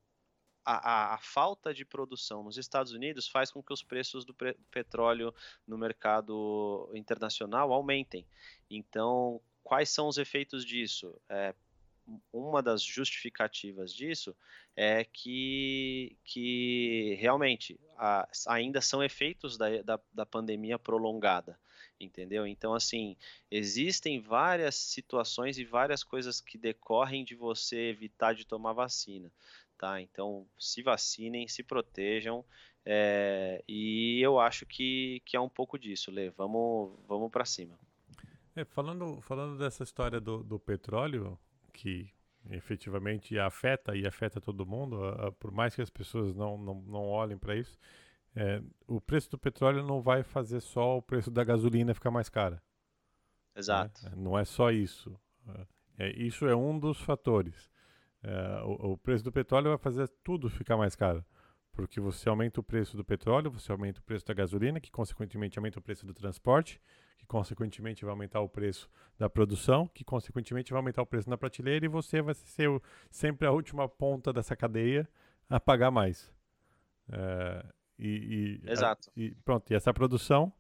a, 0.64 0.92
a, 0.92 1.14
a, 1.16 1.18
falta 1.18 1.74
de 1.74 1.84
produção 1.84 2.44
nos 2.44 2.56
Estados 2.56 2.92
Unidos 2.92 3.28
faz 3.28 3.50
com 3.50 3.64
que 3.64 3.74
os 3.74 3.82
preços 3.82 4.24
do 4.24 4.36
petróleo 4.70 5.34
no 5.68 5.76
mercado 5.76 6.88
internacional 6.94 7.74
aumentem. 7.74 8.28
Então, 8.70 9.42
quais 9.64 9.90
são 9.90 10.08
os 10.08 10.20
efeitos 10.20 10.64
disso? 10.64 11.20
É, 11.28 11.56
uma 12.32 12.62
das 12.62 12.84
justificativas 12.84 13.92
disso 13.92 14.36
é 14.76 15.04
que, 15.04 16.16
que 16.24 17.18
realmente 17.20 17.80
a, 17.98 18.30
ainda 18.50 18.82
são 18.82 19.04
efeitos 19.04 19.58
da, 19.58 19.82
da, 19.82 20.00
da 20.14 20.26
pandemia 20.28 20.78
prolongada 20.78 21.60
entendeu? 22.00 22.48
Então, 22.48 22.74
assim, 22.74 23.16
existem 23.52 24.20
várias 24.20 24.76
situações 24.76 25.58
e 25.58 25.66
várias 25.66 26.04
coisas 26.04 26.40
que 26.40 26.58
decorrem 26.58 27.24
de 27.24 27.36
você 27.36 27.90
evitar 27.90 28.34
de 28.34 28.46
tomar 28.46 28.74
vacina, 28.74 29.32
tá? 29.78 30.00
Então, 30.02 30.48
se 30.58 30.82
vacinem, 30.82 31.48
se 31.48 31.64
protejam, 31.64 32.44
é, 32.86 33.64
e 33.68 34.22
eu 34.22 34.40
acho 34.40 34.66
que, 34.66 35.22
que 35.26 35.36
é 35.36 35.40
um 35.40 35.50
pouco 35.50 35.78
disso, 35.78 36.10
Lê. 36.12 36.30
Vamos, 36.30 36.98
vamos 37.08 37.30
para 37.32 37.46
cima. 37.46 37.78
É, 38.56 38.66
falando, 38.66 39.22
falando 39.22 39.58
dessa 39.58 39.84
história 39.84 40.20
do, 40.20 40.44
do 40.44 40.60
petróleo, 40.60 41.38
que 41.72 42.12
efetivamente 42.50 43.38
afeta 43.38 43.96
e 43.96 44.08
afeta 44.08 44.42
todo 44.42 44.66
mundo, 44.66 44.98
por 45.40 45.52
mais 45.52 45.76
que 45.76 45.82
as 45.82 45.90
pessoas 45.90 46.34
não, 46.34 46.58
não, 46.58 46.76
não 46.82 47.08
olhem 47.08 47.38
para 47.38 47.56
isso, 47.56 47.78
é, 48.36 48.62
o 48.88 49.02
preço 49.02 49.30
do 49.32 49.38
petróleo 49.38 49.84
não 49.84 50.02
vai 50.02 50.24
fazer 50.24 50.60
só 50.60 50.98
o 50.98 51.02
preço 51.02 51.32
da 51.32 51.44
gasolina 51.44 51.94
ficar 51.94 52.12
mais 52.12 52.30
cara. 52.30 52.62
Exato. 53.56 54.06
Né? 54.06 54.12
Não 54.16 54.38
é 54.38 54.46
só 54.46 54.72
isso. 54.72 55.20
É, 55.98 56.10
isso 56.12 56.48
é 56.48 56.56
um 56.56 56.80
dos 56.80 57.00
fatores. 57.02 57.70
É, 58.24 58.62
o, 58.64 58.94
o, 58.94 58.98
preço 58.98 59.24
do 59.24 59.32
petróleo 59.32 59.70
vai 59.70 59.78
fazer 59.78 60.08
tudo 60.24 60.50
ficar 60.50 60.78
mais 60.78 60.96
caro. 60.96 61.26
Porque 61.74 62.00
você 62.00 62.28
aumenta 62.28 62.60
o 62.60 62.64
preço 62.64 62.98
do 62.98 63.04
petróleo, 63.04 63.52
você 63.52 63.72
aumenta 63.72 64.00
o 64.00 64.04
preço 64.04 64.26
da 64.26 64.34
gasolina, 64.34 64.80
que 64.80 64.92
consequentemente 64.92 65.58
aumenta 65.58 65.80
o 65.80 65.82
preço 65.82 66.06
do 66.06 66.14
transporte, 66.14 66.82
que 67.18 67.26
consequentemente 67.26 68.04
vai 68.04 68.12
aumentar 68.12 68.42
o 68.42 68.50
preço 68.50 68.90
da 69.18 69.30
produção, 69.30 69.88
que 69.88 70.04
consequentemente 70.04 70.72
vai 70.72 70.80
aumentar 70.80 71.02
o 71.02 71.06
preço 71.06 71.30
na 71.30 71.38
prateleira 71.38 71.86
e 71.86 71.90
você 71.90 72.22
vai 72.22 72.34
ser 72.34 72.70
o, 72.70 72.82
sempre 73.10 73.48
a 73.48 73.52
última 73.52 73.88
ponta 73.88 74.34
dessa 74.34 74.56
cadeia 74.56 75.08
a 75.50 75.60
pagar 75.60 75.92
mais. 75.92 76.34
É, 77.12 77.66
e, 78.00 78.62
e, 78.64 78.72
Exato. 78.72 79.10
A, 79.10 79.20
e 79.20 79.32
pronto, 79.44 79.70
e 79.72 79.76
essa 79.76 79.94
produção 79.94 80.52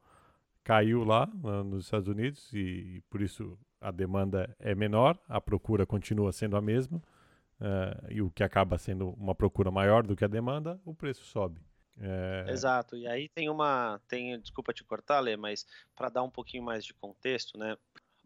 caiu 0.63 1.03
lá 1.03 1.25
nos 1.65 1.85
Estados 1.85 2.07
Unidos 2.07 2.51
e, 2.53 3.01
por 3.09 3.21
isso 3.21 3.57
a 3.81 3.91
demanda 3.91 4.55
é 4.59 4.75
menor, 4.75 5.17
a 5.27 5.39
procura 5.39 5.85
continua 5.85 6.31
sendo 6.31 6.57
a 6.57 6.61
mesma 6.61 6.97
uh, 6.97 8.07
e 8.09 8.21
o 8.21 8.29
que 8.29 8.43
acaba 8.43 8.77
sendo 8.77 9.09
uma 9.11 9.33
procura 9.33 9.71
maior 9.71 10.05
do 10.05 10.15
que 10.15 10.25
a 10.25 10.27
demanda, 10.27 10.79
o 10.85 10.93
preço 10.93 11.23
sobe. 11.25 11.61
É... 11.97 12.45
Exato, 12.49 12.95
e 12.95 13.07
aí 13.07 13.27
tem 13.29 13.49
uma, 13.49 13.99
tem, 14.07 14.39
desculpa 14.39 14.73
te 14.73 14.83
cortar, 14.83 15.19
Lê, 15.19 15.35
mas 15.35 15.65
para 15.95 16.09
dar 16.09 16.23
um 16.23 16.29
pouquinho 16.29 16.63
mais 16.63 16.85
de 16.85 16.93
contexto, 16.93 17.57
né? 17.57 17.77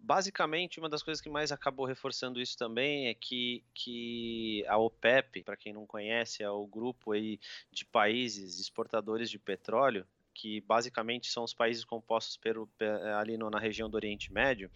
Basicamente, 0.03 0.79
uma 0.79 0.89
das 0.89 1.01
coisas 1.01 1.21
que 1.21 1.29
mais 1.29 1.51
acabou 1.51 1.85
reforçando 1.85 2.41
isso 2.41 2.57
também 2.57 3.07
é 3.07 3.13
que, 3.13 3.63
que 3.73 4.65
a 4.67 4.77
OPEP, 4.77 5.43
para 5.43 5.55
quem 5.55 5.71
não 5.71 5.85
conhece, 5.87 6.43
é 6.43 6.49
o 6.49 6.67
grupo 6.67 7.13
aí 7.13 7.39
de 7.71 7.85
países 7.85 8.59
exportadores 8.59 9.29
de 9.29 9.39
petróleo, 9.39 10.05
que 10.33 10.59
basicamente 10.61 11.31
são 11.31 11.45
os 11.45 11.53
países 11.53 11.85
compostos 11.85 12.35
pelo, 12.35 12.69
ali 13.17 13.37
no, 13.37 13.49
na 13.49 13.59
região 13.59 13.89
do 13.89 13.95
Oriente 13.95 14.33
Médio, 14.33 14.69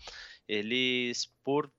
eles, 0.48 1.26
por 1.44 1.70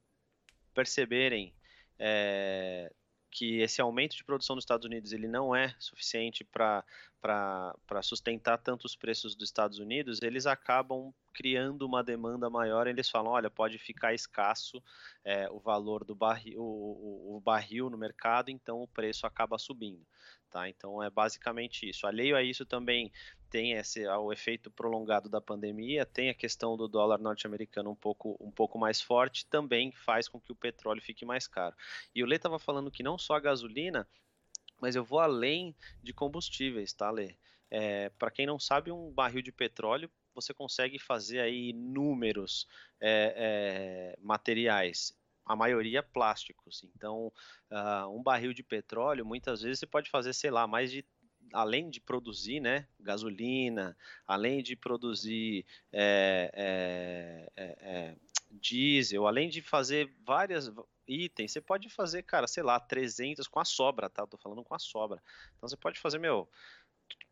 perceberem 0.75 1.55
é, 1.99 2.93
que 3.31 3.61
esse 3.61 3.81
aumento 3.81 4.17
de 4.17 4.25
produção 4.25 4.57
dos 4.57 4.63
Estados 4.63 4.87
Unidos 4.87 5.13
ele 5.13 5.29
não 5.29 5.55
é 5.55 5.75
suficiente 5.79 6.45
para 6.45 6.85
sustentar 8.03 8.59
tantos 8.59 8.97
preços 8.97 9.35
dos 9.35 9.49
Estados 9.49 9.79
Unidos, 9.79 10.23
eles 10.23 10.47
acabam 10.47 11.13
criando 11.33 11.83
uma 11.87 12.03
demanda 12.03 12.49
maior. 12.51 12.87
Eles 12.87 13.09
falam, 13.09 13.33
olha, 13.33 13.51
pode 13.51 13.79
ficar 13.79 14.15
escasso 14.15 14.83
é, 15.25 15.49
o 15.51 15.59
valor 15.59 16.05
do 16.05 16.15
barril, 16.15 16.61
o, 16.61 17.37
o, 17.37 17.41
barril 17.41 17.89
no 17.91 17.99
mercado, 17.99 18.51
então 18.51 18.83
o 18.83 18.89
preço 18.89 19.27
acaba 19.27 19.59
subindo. 19.59 20.05
Tá? 20.51 20.69
Então 20.69 21.03
é 21.03 21.11
basicamente 21.11 21.89
isso. 21.89 22.07
Alheio 22.07 22.37
a 22.37 22.43
isso 22.43 22.65
também 22.65 23.13
tem 23.51 23.73
esse 23.73 24.07
o 24.07 24.33
efeito 24.33 24.71
prolongado 24.71 25.29
da 25.29 25.41
pandemia, 25.41 26.05
tem 26.07 26.31
a 26.31 26.35
questão 26.35 26.77
do 26.77 26.89
dólar 26.89 27.19
norte-americano 27.19 27.91
um 27.91 27.97
pouco, 27.97 28.37
um 28.41 28.51
pouco 28.51 28.79
mais 28.79 29.01
forte, 29.01 29.47
também 29.47 29.93
faz 29.93 30.29
com 30.29 30.41
que 30.41 30.53
o 30.53 30.57
petróleo 30.57 31.03
fique 31.03 31.25
mais 31.25 31.47
caro. 31.47 31.75
E 32.15 32.23
o 32.23 32.27
Lê 32.27 32.37
estava 32.37 32.59
falando 32.59 32.91
que 32.91 33.03
não 33.03 33.19
só 33.19 33.35
a 33.35 33.41
gasolina, 33.41 34.07
mas 34.81 34.95
eu 34.97 35.05
vou 35.05 35.21
além 35.21 35.75
de 36.03 36.13
combustíveis, 36.13 36.93
tá, 36.93 37.11
Lê? 37.11 37.37
É, 37.71 38.09
Para 38.11 38.31
quem 38.31 38.47
não 38.47 38.59
sabe, 38.59 38.91
um 38.91 39.11
barril 39.11 39.43
de 39.43 39.53
petróleo 39.53 40.11
você 40.35 40.55
consegue 40.55 41.01
fazer 41.01 41.41
aí 41.41 41.73
números 41.73 42.69
é, 43.01 44.15
é, 44.15 44.19
materiais 44.23 45.13
a 45.49 45.57
maioria 45.57 46.03
plásticos. 46.03 46.85
Então, 46.95 47.33
uh, 47.71 48.09
um 48.11 48.23
barril 48.23 48.53
de 48.53 48.63
petróleo, 48.63 49.25
muitas 49.25 49.63
vezes 49.63 49.81
você 49.81 49.87
pode 49.87 50.11
fazer, 50.11 50.35
sei 50.35 50.51
lá, 50.51 50.67
mais 50.67 50.93
de 50.93 51.05
além 51.53 51.91
de 51.91 52.01
produzir 52.01 52.61
né, 52.61 52.87
gasolina, 53.01 53.97
além 54.27 54.63
de 54.63 54.77
produzir 54.77 55.65
é, 55.93 57.49
é, 57.57 57.77
é, 57.81 58.17
diesel, 58.51 59.27
além 59.27 59.49
de 59.49 59.63
fazer 59.63 60.13
várias 60.25 60.71
itens, 61.07 61.53
você 61.53 61.61
pode 61.61 61.89
fazer, 61.89 62.23
cara, 62.23 62.47
sei 62.47 62.63
lá, 62.63 62.79
300 62.79 63.47
com 63.49 63.61
a 63.61 63.65
sobra, 63.65 64.11
tá? 64.11 64.23
Eu 64.23 64.27
tô 64.27 64.37
falando 64.37 64.65
com 64.65 64.75
a 64.75 64.79
sobra. 64.79 65.23
Então 65.57 65.69
você 65.69 65.77
pode 65.77 65.99
fazer, 65.99 66.19
meu, 66.19 66.49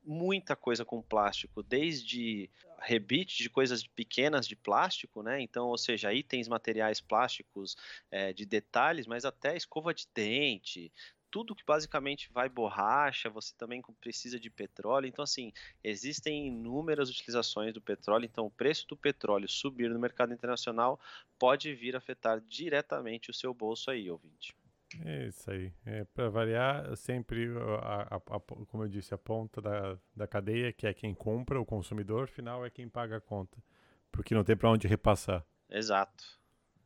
muita 0.03 0.55
coisa 0.55 0.85
com 0.85 1.03
plástico, 1.03 1.63
desde 1.63 2.49
rebite 2.79 3.43
de 3.43 3.51
coisas 3.51 3.87
pequenas 3.87 4.47
de 4.47 4.55
plástico, 4.55 5.23
né? 5.23 5.41
Então, 5.41 5.67
ou 5.69 5.79
seja, 5.79 6.13
itens 6.13 6.47
materiais 6.47 7.01
plásticos 7.01 7.77
é, 8.11 8.33
de 8.33 8.47
detalhes, 8.47 9.07
mas 9.07 9.25
até 9.25 9.57
escova 9.57 9.93
de 9.93 10.07
dente, 10.15 10.93
tudo 11.37 11.55
que 11.55 11.67
basicamente 11.67 12.33
vai 12.33 12.49
borracha, 12.49 13.29
você 13.29 13.55
também 13.59 13.83
precisa 14.01 14.41
de 14.41 14.49
petróleo. 14.49 15.07
Então, 15.07 15.23
assim, 15.23 15.53
existem 15.85 16.47
inúmeras 16.47 17.11
utilizações 17.11 17.75
do 17.75 17.81
petróleo. 17.83 18.25
Então, 18.25 18.47
o 18.47 18.51
preço 18.51 18.89
do 18.89 18.97
petróleo 18.97 19.47
subir 19.47 19.91
no 19.91 19.99
mercado 19.99 20.33
internacional 20.33 20.99
pode 21.39 21.75
vir 21.75 21.95
a 21.95 21.99
afetar 21.99 22.41
diretamente 22.41 23.31
o 23.31 23.35
seu 23.35 23.53
bolso 23.53 23.91
aí, 23.91 24.11
ouvinte. 24.11 24.57
É 25.05 25.27
isso 25.27 25.51
aí. 25.51 25.71
É, 25.85 26.05
para 26.05 26.31
variar, 26.31 26.97
sempre, 26.97 27.49
a, 27.83 28.15
a, 28.15 28.17
a, 28.17 28.41
como 28.41 28.85
eu 28.85 28.89
disse, 28.89 29.13
a 29.13 29.19
ponta 29.19 29.61
da, 29.61 29.99
da 30.15 30.27
cadeia, 30.27 30.73
que 30.73 30.87
é 30.87 30.95
quem 30.95 31.15
compra, 31.15 31.61
o 31.61 31.67
consumidor 31.67 32.29
final, 32.29 32.65
é 32.65 32.71
quem 32.71 32.89
paga 32.89 33.19
a 33.19 33.21
conta. 33.21 33.63
Porque 34.11 34.35
não 34.35 34.43
tem 34.43 34.57
para 34.57 34.71
onde 34.71 34.89
repassar. 34.89 35.45
Exato. 35.69 36.25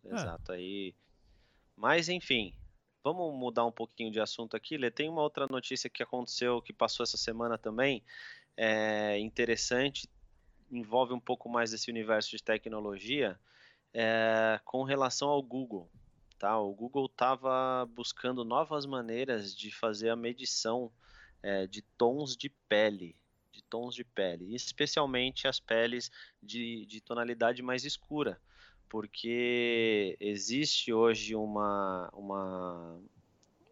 Ah. 0.06 0.14
Exato. 0.16 0.50
Ah. 0.50 0.56
Aí. 0.56 0.92
Mas, 1.76 2.08
enfim, 2.08 2.52
vamos 3.02 3.34
mudar 3.34 3.64
um 3.64 3.72
pouquinho 3.72 4.10
de 4.10 4.20
assunto 4.20 4.56
aqui. 4.56 4.76
Lê, 4.76 4.90
tem 4.90 5.08
uma 5.08 5.22
outra 5.22 5.46
notícia 5.48 5.90
que 5.90 6.02
aconteceu, 6.02 6.60
que 6.62 6.72
passou 6.72 7.04
essa 7.04 7.16
semana 7.16 7.56
também, 7.56 8.02
é 8.56 9.18
interessante, 9.18 10.08
envolve 10.70 11.12
um 11.12 11.20
pouco 11.20 11.48
mais 11.48 11.70
desse 11.70 11.90
universo 11.90 12.30
de 12.30 12.42
tecnologia, 12.42 13.38
é, 13.92 14.60
com 14.64 14.82
relação 14.82 15.28
ao 15.28 15.42
Google. 15.42 15.90
Tá? 16.38 16.58
O 16.58 16.72
Google 16.74 17.06
estava 17.06 17.86
buscando 17.86 18.44
novas 18.44 18.86
maneiras 18.86 19.54
de 19.54 19.70
fazer 19.70 20.10
a 20.10 20.16
medição 20.16 20.90
é, 21.42 21.66
de 21.66 21.82
tons 21.98 22.36
de 22.36 22.48
pele, 22.68 23.16
de 23.52 23.62
tons 23.64 23.94
de 23.94 24.04
pele, 24.04 24.54
especialmente 24.54 25.48
as 25.48 25.58
peles 25.58 26.10
de, 26.42 26.86
de 26.86 27.00
tonalidade 27.00 27.62
mais 27.62 27.84
escura, 27.84 28.40
porque 28.90 30.16
existe 30.18 30.92
hoje 30.92 31.36
uma, 31.36 32.10
uma, 32.12 33.00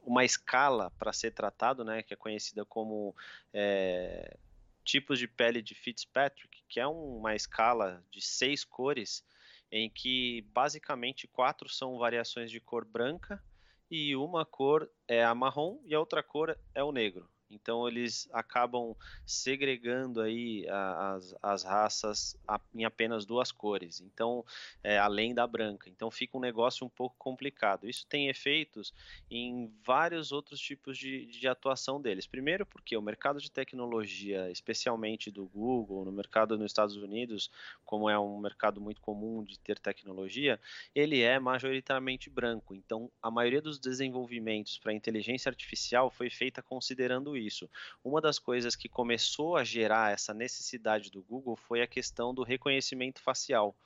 uma 0.06 0.24
escala 0.24 0.92
para 0.92 1.12
ser 1.12 1.32
tratado, 1.32 1.84
né, 1.84 2.04
que 2.04 2.14
é 2.14 2.16
conhecida 2.16 2.64
como 2.64 3.14
é, 3.52 4.38
tipos 4.84 5.18
de 5.18 5.26
pele 5.26 5.60
de 5.60 5.74
Fitzpatrick, 5.74 6.62
que 6.68 6.78
é 6.78 6.86
uma 6.86 7.34
escala 7.34 8.02
de 8.12 8.24
seis 8.24 8.64
cores 8.64 9.24
em 9.72 9.90
que 9.90 10.46
basicamente 10.54 11.26
quatro 11.26 11.68
são 11.68 11.98
variações 11.98 12.48
de 12.48 12.60
cor 12.60 12.84
branca 12.84 13.42
e 13.90 14.14
uma 14.14 14.46
cor 14.46 14.88
é 15.08 15.24
a 15.24 15.34
marrom 15.34 15.80
e 15.84 15.96
a 15.96 16.00
outra 16.00 16.22
cor 16.22 16.56
é 16.72 16.82
o 16.82 16.92
negro. 16.92 17.28
Então 17.50 17.88
eles 17.88 18.28
acabam 18.32 18.94
segregando 19.24 20.20
aí 20.20 20.66
as, 20.68 21.34
as 21.42 21.62
raças 21.64 22.36
em 22.74 22.84
apenas 22.84 23.24
duas 23.24 23.50
cores, 23.50 24.00
então 24.00 24.44
é, 24.82 24.98
além 24.98 25.34
da 25.34 25.46
branca. 25.46 25.88
Então 25.88 26.10
fica 26.10 26.36
um 26.36 26.40
negócio 26.40 26.86
um 26.86 26.90
pouco 26.90 27.16
complicado. 27.18 27.88
Isso 27.88 28.06
tem 28.06 28.28
efeitos 28.28 28.92
em 29.30 29.72
vários 29.84 30.32
outros 30.32 30.60
tipos 30.60 30.98
de, 30.98 31.26
de 31.26 31.48
atuação 31.48 32.00
deles. 32.00 32.26
Primeiro 32.26 32.66
porque 32.66 32.96
o 32.96 33.02
mercado 33.02 33.40
de 33.40 33.50
tecnologia, 33.50 34.50
especialmente 34.50 35.30
do 35.30 35.46
Google, 35.46 36.04
no 36.04 36.12
mercado 36.12 36.58
nos 36.58 36.70
Estados 36.70 36.96
Unidos, 36.96 37.50
como 37.84 38.08
é 38.10 38.18
um 38.18 38.38
mercado 38.38 38.80
muito 38.80 39.00
comum 39.00 39.42
de 39.42 39.58
ter 39.58 39.78
tecnologia, 39.78 40.60
ele 40.94 41.22
é 41.22 41.38
majoritariamente 41.38 42.28
branco. 42.28 42.74
Então 42.74 43.10
a 43.22 43.30
maioria 43.30 43.62
dos 43.62 43.78
desenvolvimentos 43.78 44.78
para 44.78 44.92
inteligência 44.92 45.48
artificial 45.48 46.10
foi 46.10 46.28
feita 46.28 46.62
considerando 46.62 47.36
isso. 47.38 47.70
Uma 48.04 48.20
das 48.20 48.38
coisas 48.38 48.76
que 48.76 48.88
começou 48.88 49.56
a 49.56 49.64
gerar 49.64 50.12
essa 50.12 50.34
necessidade 50.34 51.10
do 51.10 51.22
Google 51.22 51.56
foi 51.56 51.80
a 51.80 51.86
questão 51.86 52.34
do 52.34 52.42
reconhecimento 52.42 53.20
facial. 53.20 53.76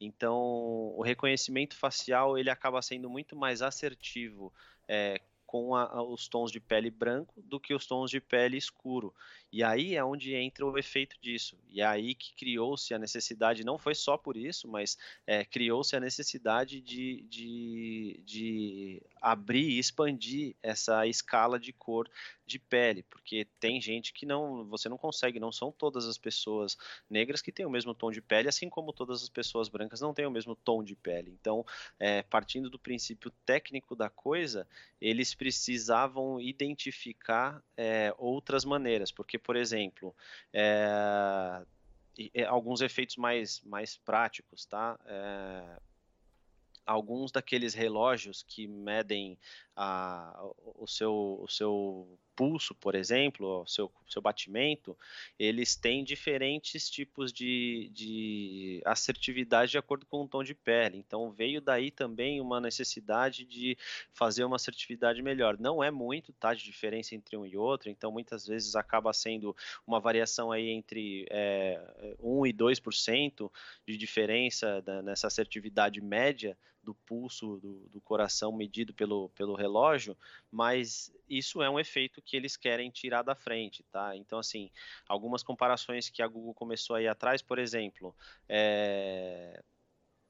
Então, 0.00 0.36
o 0.96 1.02
reconhecimento 1.02 1.76
facial 1.76 2.38
ele 2.38 2.50
acaba 2.50 2.82
sendo 2.82 3.08
muito 3.08 3.36
mais 3.36 3.62
assertivo 3.62 4.52
é, 4.88 5.20
com 5.54 5.76
a, 5.76 6.02
os 6.02 6.26
tons 6.26 6.50
de 6.50 6.58
pele 6.58 6.90
branco 6.90 7.40
do 7.40 7.60
que 7.60 7.72
os 7.72 7.86
tons 7.86 8.10
de 8.10 8.20
pele 8.20 8.56
escuro. 8.56 9.14
E 9.52 9.62
aí 9.62 9.94
é 9.94 10.04
onde 10.04 10.34
entra 10.34 10.66
o 10.66 10.76
efeito 10.76 11.16
disso. 11.20 11.56
E 11.68 11.80
é 11.80 11.86
aí 11.86 12.12
que 12.12 12.34
criou-se 12.34 12.92
a 12.92 12.98
necessidade, 12.98 13.62
não 13.62 13.78
foi 13.78 13.94
só 13.94 14.16
por 14.16 14.36
isso, 14.36 14.66
mas 14.66 14.98
é, 15.24 15.44
criou-se 15.44 15.94
a 15.94 16.00
necessidade 16.00 16.80
de, 16.80 17.22
de, 17.28 18.20
de 18.24 19.02
abrir 19.22 19.70
e 19.70 19.78
expandir 19.78 20.56
essa 20.60 21.06
escala 21.06 21.56
de 21.56 21.72
cor 21.72 22.10
de 22.46 22.58
pele, 22.58 23.02
porque 23.04 23.46
tem 23.58 23.80
gente 23.80 24.12
que 24.12 24.26
não, 24.26 24.64
você 24.64 24.88
não 24.88 24.98
consegue, 24.98 25.40
não 25.40 25.50
são 25.50 25.72
todas 25.72 26.06
as 26.06 26.18
pessoas 26.18 26.76
negras 27.08 27.40
que 27.40 27.50
têm 27.50 27.64
o 27.64 27.70
mesmo 27.70 27.94
tom 27.94 28.10
de 28.10 28.20
pele, 28.20 28.48
assim 28.48 28.68
como 28.68 28.92
todas 28.92 29.22
as 29.22 29.28
pessoas 29.28 29.68
brancas 29.68 30.00
não 30.00 30.12
têm 30.12 30.26
o 30.26 30.30
mesmo 30.30 30.54
tom 30.54 30.84
de 30.84 30.94
pele. 30.94 31.30
Então, 31.40 31.64
é, 31.98 32.22
partindo 32.22 32.68
do 32.68 32.78
princípio 32.78 33.30
técnico 33.46 33.96
da 33.96 34.10
coisa, 34.10 34.66
eles 35.00 35.32
precisavam 35.44 36.40
identificar 36.40 37.62
é, 37.76 38.14
outras 38.16 38.64
maneiras, 38.64 39.12
porque 39.12 39.38
por 39.38 39.56
exemplo, 39.56 40.16
é, 40.50 41.62
alguns 42.48 42.80
efeitos 42.80 43.16
mais, 43.18 43.60
mais 43.60 43.94
práticos, 43.94 44.64
tá? 44.64 44.98
É, 45.04 45.78
alguns 46.86 47.30
daqueles 47.30 47.74
relógios 47.74 48.42
que 48.42 48.66
medem 48.66 49.38
a, 49.76 50.48
o, 50.76 50.86
seu, 50.86 51.40
o 51.42 51.48
seu 51.48 52.18
pulso, 52.36 52.74
por 52.74 52.94
exemplo, 52.94 53.62
o 53.62 53.66
seu, 53.66 53.90
seu 54.08 54.20
batimento, 54.20 54.96
eles 55.38 55.76
têm 55.76 56.04
diferentes 56.04 56.90
tipos 56.90 57.32
de, 57.32 57.90
de 57.92 58.82
assertividade 58.84 59.72
de 59.72 59.78
acordo 59.78 60.06
com 60.06 60.22
o 60.22 60.28
tom 60.28 60.42
de 60.42 60.54
pele. 60.54 60.98
Então 60.98 61.30
veio 61.30 61.60
daí 61.60 61.90
também 61.90 62.40
uma 62.40 62.60
necessidade 62.60 63.44
de 63.44 63.76
fazer 64.12 64.44
uma 64.44 64.56
assertividade 64.56 65.22
melhor. 65.22 65.58
Não 65.58 65.82
é 65.82 65.90
muito, 65.90 66.32
tá, 66.32 66.54
de 66.54 66.64
diferença 66.64 67.14
entre 67.14 67.36
um 67.36 67.46
e 67.46 67.56
outro, 67.56 67.88
então 67.88 68.12
muitas 68.12 68.46
vezes 68.46 68.76
acaba 68.76 69.12
sendo 69.12 69.56
uma 69.86 70.00
variação 70.00 70.52
aí 70.52 70.68
entre 70.68 71.26
é, 71.30 72.14
1 72.20 72.46
e 72.46 72.52
2% 72.52 73.50
de 73.86 73.96
diferença 73.96 74.82
da, 74.82 75.02
nessa 75.02 75.26
assertividade 75.26 76.00
média 76.00 76.56
do 76.84 76.94
pulso 76.94 77.56
do, 77.56 77.88
do 77.88 78.00
coração 78.00 78.52
medido 78.52 78.92
pelo, 78.92 79.28
pelo 79.30 79.54
relógio, 79.54 80.16
mas 80.50 81.12
isso 81.28 81.62
é 81.62 81.70
um 81.70 81.80
efeito 81.80 82.22
que 82.22 82.36
eles 82.36 82.56
querem 82.56 82.90
tirar 82.90 83.22
da 83.22 83.34
frente, 83.34 83.82
tá? 83.84 84.14
Então, 84.16 84.38
assim, 84.38 84.70
algumas 85.08 85.42
comparações 85.42 86.08
que 86.08 86.22
a 86.22 86.28
Google 86.28 86.54
começou 86.54 86.96
aí 86.96 87.08
atrás, 87.08 87.42
por 87.42 87.58
exemplo, 87.58 88.14
é... 88.48 89.62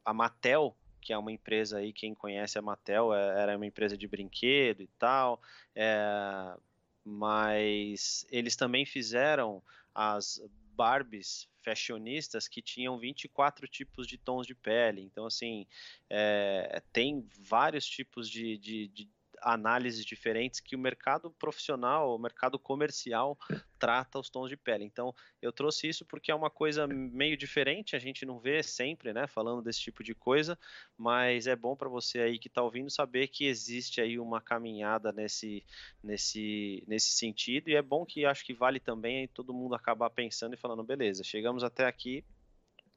a 0.04 0.14
Mattel, 0.14 0.76
que 1.00 1.12
é 1.12 1.18
uma 1.18 1.32
empresa 1.32 1.78
aí, 1.78 1.92
quem 1.92 2.14
conhece 2.14 2.58
a 2.58 2.62
Mattel, 2.62 3.12
é, 3.12 3.42
era 3.42 3.56
uma 3.56 3.66
empresa 3.66 3.98
de 3.98 4.08
brinquedo 4.08 4.82
e 4.82 4.88
tal, 4.98 5.42
é... 5.74 6.56
mas 7.04 8.26
eles 8.30 8.56
também 8.56 8.86
fizeram 8.86 9.62
as 9.94 10.40
Barbies 10.74 11.48
fashionistas 11.64 12.46
que 12.46 12.60
tinham 12.60 12.98
24 12.98 13.66
tipos 13.66 14.06
de 14.06 14.18
tons 14.18 14.46
de 14.46 14.54
pele. 14.54 15.00
Então, 15.00 15.26
assim, 15.26 15.66
é, 16.10 16.82
tem 16.92 17.26
vários 17.38 17.86
tipos 17.86 18.28
de, 18.28 18.58
de, 18.58 18.88
de 18.88 19.08
análises 19.44 20.04
diferentes 20.04 20.58
que 20.58 20.74
o 20.74 20.78
mercado 20.78 21.30
profissional, 21.30 22.14
o 22.14 22.18
mercado 22.18 22.58
comercial 22.58 23.38
trata 23.78 24.18
os 24.18 24.30
tons 24.30 24.48
de 24.48 24.56
pele. 24.56 24.84
Então, 24.84 25.14
eu 25.42 25.52
trouxe 25.52 25.86
isso 25.88 26.04
porque 26.06 26.30
é 26.30 26.34
uma 26.34 26.48
coisa 26.48 26.86
meio 26.86 27.36
diferente, 27.36 27.94
a 27.94 27.98
gente 27.98 28.24
não 28.24 28.38
vê 28.40 28.62
sempre, 28.62 29.12
né, 29.12 29.26
falando 29.26 29.62
desse 29.62 29.80
tipo 29.80 30.02
de 30.02 30.14
coisa, 30.14 30.58
mas 30.96 31.46
é 31.46 31.54
bom 31.54 31.76
para 31.76 31.88
você 31.88 32.20
aí 32.20 32.38
que 32.38 32.48
está 32.48 32.62
ouvindo 32.62 32.90
saber 32.90 33.28
que 33.28 33.44
existe 33.44 34.00
aí 34.00 34.18
uma 34.18 34.40
caminhada 34.40 35.12
nesse, 35.12 35.62
nesse, 36.02 36.82
nesse 36.86 37.12
sentido 37.12 37.68
e 37.68 37.74
é 37.74 37.82
bom 37.82 38.06
que 38.06 38.24
acho 38.24 38.44
que 38.44 38.54
vale 38.54 38.80
também 38.80 39.20
aí 39.20 39.28
todo 39.28 39.52
mundo 39.52 39.74
acabar 39.74 40.08
pensando 40.08 40.54
e 40.54 40.58
falando, 40.58 40.82
beleza, 40.82 41.22
chegamos 41.22 41.62
até 41.62 41.86
aqui, 41.86 42.24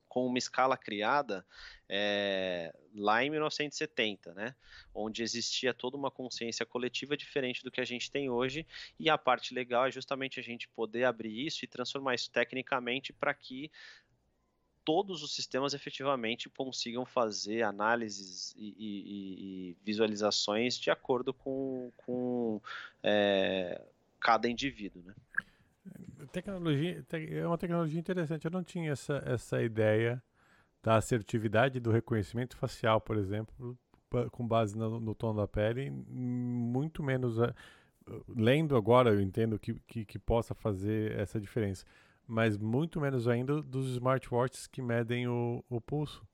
com 0.08 0.26
uma 0.26 0.38
escala 0.38 0.78
criada 0.78 1.46
é, 1.90 2.74
lá 2.96 3.24
em 3.24 3.30
1970, 3.30 4.34
né, 4.34 4.56
onde 4.94 5.24
existia 5.24 5.74
toda 5.74 5.98
uma 5.98 6.12
consciência 6.12 6.66
coletiva 6.66 7.16
diferente 7.16 7.64
do 7.64 7.72
que 7.72 7.82
a 7.82 7.86
gente 7.86 8.12
tem 8.12 8.30
hoje, 8.30 8.66
e 9.00 9.10
a 9.10 9.18
parte 9.18 9.54
legal 9.54 9.86
é 9.86 9.92
justamente 9.92 10.40
a 10.40 10.44
gente 10.44 10.68
poder 10.70 11.04
abrir 11.04 11.46
isso 11.46 11.64
e 11.64 11.68
transformar 11.68 12.16
isso 12.16 12.32
tecnicamente 12.32 13.14
para 13.14 13.34
que 13.34 13.72
todos 14.88 15.22
os 15.22 15.36
sistemas 15.36 15.74
efetivamente 15.74 16.50
consigam 16.50 17.06
fazer 17.06 17.62
análises 17.62 18.56
e, 18.56 18.74
e, 18.78 19.72
e 19.72 19.78
visualizações 19.84 20.80
de 20.80 20.90
acordo 20.90 21.34
com, 21.34 21.92
com 21.98 22.62
é, 23.04 23.82
cada 24.18 24.48
indivíduo, 24.48 25.04
né? 25.04 25.14
Tecnologia 26.32 27.06
é 27.12 27.48
uma 27.48 27.58
tecnologia 27.58 28.00
interessante. 28.00 28.46
Eu 28.46 28.52
não 28.52 28.64
tinha 28.64 28.92
essa, 28.92 29.22
essa 29.26 29.62
ideia 29.62 30.22
da 30.82 30.96
assertividade 30.96 31.80
do 31.80 31.92
reconhecimento 31.92 32.56
facial, 32.56 33.02
por 33.02 33.18
exemplo, 33.18 33.78
com 34.32 34.48
base 34.48 34.78
no, 34.78 35.00
no 35.00 35.14
tom 35.14 35.36
da 35.36 35.48
pele, 35.48 35.90
muito 35.90 37.04
menos. 37.04 37.38
Uh, 37.38 37.54
lendo 38.30 38.76
agora, 38.76 39.10
eu 39.10 39.20
entendo 39.20 39.60
que, 39.60 39.74
que, 39.82 40.06
que, 40.06 40.18
possa 40.18 40.56
fazer 40.56 41.12
essa 41.20 41.42
diferença, 41.42 41.86
mas 42.26 42.58
muito 42.58 43.02
menos 43.02 43.28
ainda 43.28 43.62
dos 43.62 43.90
smartwatches 43.92 44.66
que 44.66 44.82
medem 44.82 45.28
o, 45.28 45.64
o 45.70 45.82
pulso, 45.82 46.26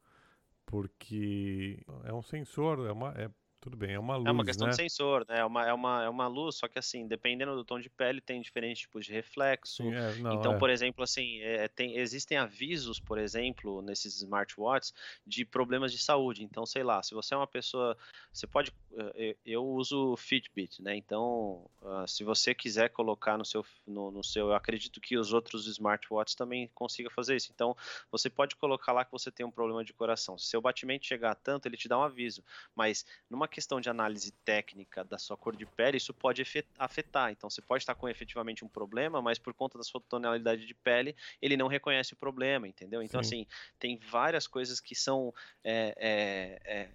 porque 0.65 1.83
é 2.03 2.13
um 2.13 2.21
sensor, 2.21 2.85
é 2.87 2.91
uma, 2.91 3.09
é, 3.17 3.29
tudo 3.63 3.77
bem, 3.77 3.93
é 3.93 3.99
uma 3.99 4.17
luz, 4.17 4.27
É 4.27 4.31
uma 4.31 4.43
questão 4.43 4.67
né? 4.67 4.71
de 4.71 4.75
sensor, 4.75 5.25
né? 5.25 5.39
É 5.39 5.45
uma, 5.45 5.65
é, 5.65 5.73
uma, 5.73 6.03
é 6.03 6.09
uma 6.09 6.27
luz, 6.27 6.57
só 6.57 6.67
que 6.67 6.77
assim, 6.77 7.07
dependendo 7.07 7.55
do 7.55 7.63
tom 7.63 7.79
de 7.79 7.89
pele, 7.89 8.19
tem 8.19 8.41
diferentes 8.41 8.81
tipos 8.81 9.05
de 9.05 9.13
reflexo. 9.13 9.83
Sim, 9.83 9.93
é, 9.93 10.15
não, 10.15 10.33
então, 10.33 10.55
é. 10.55 10.57
por 10.59 10.69
exemplo, 10.69 11.01
assim, 11.01 11.39
é, 11.39 11.69
tem, 11.69 11.95
existem 11.95 12.37
avisos, 12.37 12.99
por 12.99 13.17
exemplo, 13.17 13.81
nesses 13.81 14.17
smartwatches, 14.17 14.93
de 15.25 15.45
problemas 15.45 15.93
de 15.93 15.97
saúde. 15.97 16.43
Então, 16.43 16.65
sei 16.65 16.83
lá, 16.83 17.01
se 17.01 17.13
você 17.13 17.33
é 17.33 17.37
uma 17.37 17.47
pessoa. 17.47 17.97
Você 18.33 18.45
pode. 18.45 18.73
Eu, 19.15 19.35
eu 19.45 19.65
uso 19.65 20.15
Fitbit, 20.17 20.81
né? 20.81 20.95
Então, 20.97 21.65
uh, 21.81 22.05
se 22.05 22.23
você 22.23 22.53
quiser 22.53 22.89
colocar 22.89 23.37
no 23.37 23.45
seu, 23.45 23.65
no, 23.87 24.11
no 24.11 24.23
seu. 24.23 24.47
Eu 24.47 24.55
acredito 24.55 24.99
que 24.99 25.17
os 25.17 25.31
outros 25.31 25.67
smartwatches 25.67 26.35
também 26.35 26.69
consigam 26.75 27.11
fazer 27.11 27.37
isso. 27.37 27.49
Então, 27.53 27.77
você 28.11 28.29
pode 28.29 28.57
colocar 28.57 28.91
lá 28.91 29.05
que 29.05 29.11
você 29.11 29.31
tem 29.31 29.45
um 29.45 29.51
problema 29.51 29.85
de 29.85 29.93
coração. 29.93 30.37
Se 30.37 30.47
seu 30.47 30.61
batimento 30.61 31.05
chegar 31.05 31.31
a 31.31 31.35
tanto, 31.35 31.65
ele 31.67 31.77
te 31.77 31.87
dá 31.87 31.97
um 31.97 32.03
aviso. 32.03 32.43
Mas 32.75 33.05
numa 33.29 33.47
questão 33.53 33.79
de 33.79 33.89
análise 33.89 34.31
técnica 34.43 35.03
da 35.03 35.17
sua 35.17 35.37
cor 35.37 35.55
de 35.55 35.65
pele, 35.65 35.97
isso 35.97 36.13
pode 36.13 36.43
afetar. 36.77 37.31
Então, 37.31 37.49
você 37.49 37.61
pode 37.61 37.83
estar 37.83 37.93
com 37.93 38.09
efetivamente 38.09 38.65
um 38.65 38.67
problema, 38.67 39.21
mas 39.21 39.37
por 39.37 39.53
conta 39.53 39.77
da 39.77 39.83
sua 39.83 40.01
tonalidade 40.01 40.65
de 40.65 40.73
pele, 40.73 41.15
ele 41.39 41.55
não 41.55 41.67
reconhece 41.67 42.13
o 42.13 42.17
problema, 42.17 42.67
entendeu? 42.67 43.01
Então, 43.01 43.21
Sim. 43.23 43.43
assim, 43.43 43.47
tem 43.77 43.97
várias 43.97 44.47
coisas 44.47 44.79
que 44.79 44.95
são. 44.95 45.33
É, 45.63 45.93
é, 45.97 46.61
é, 46.65 46.89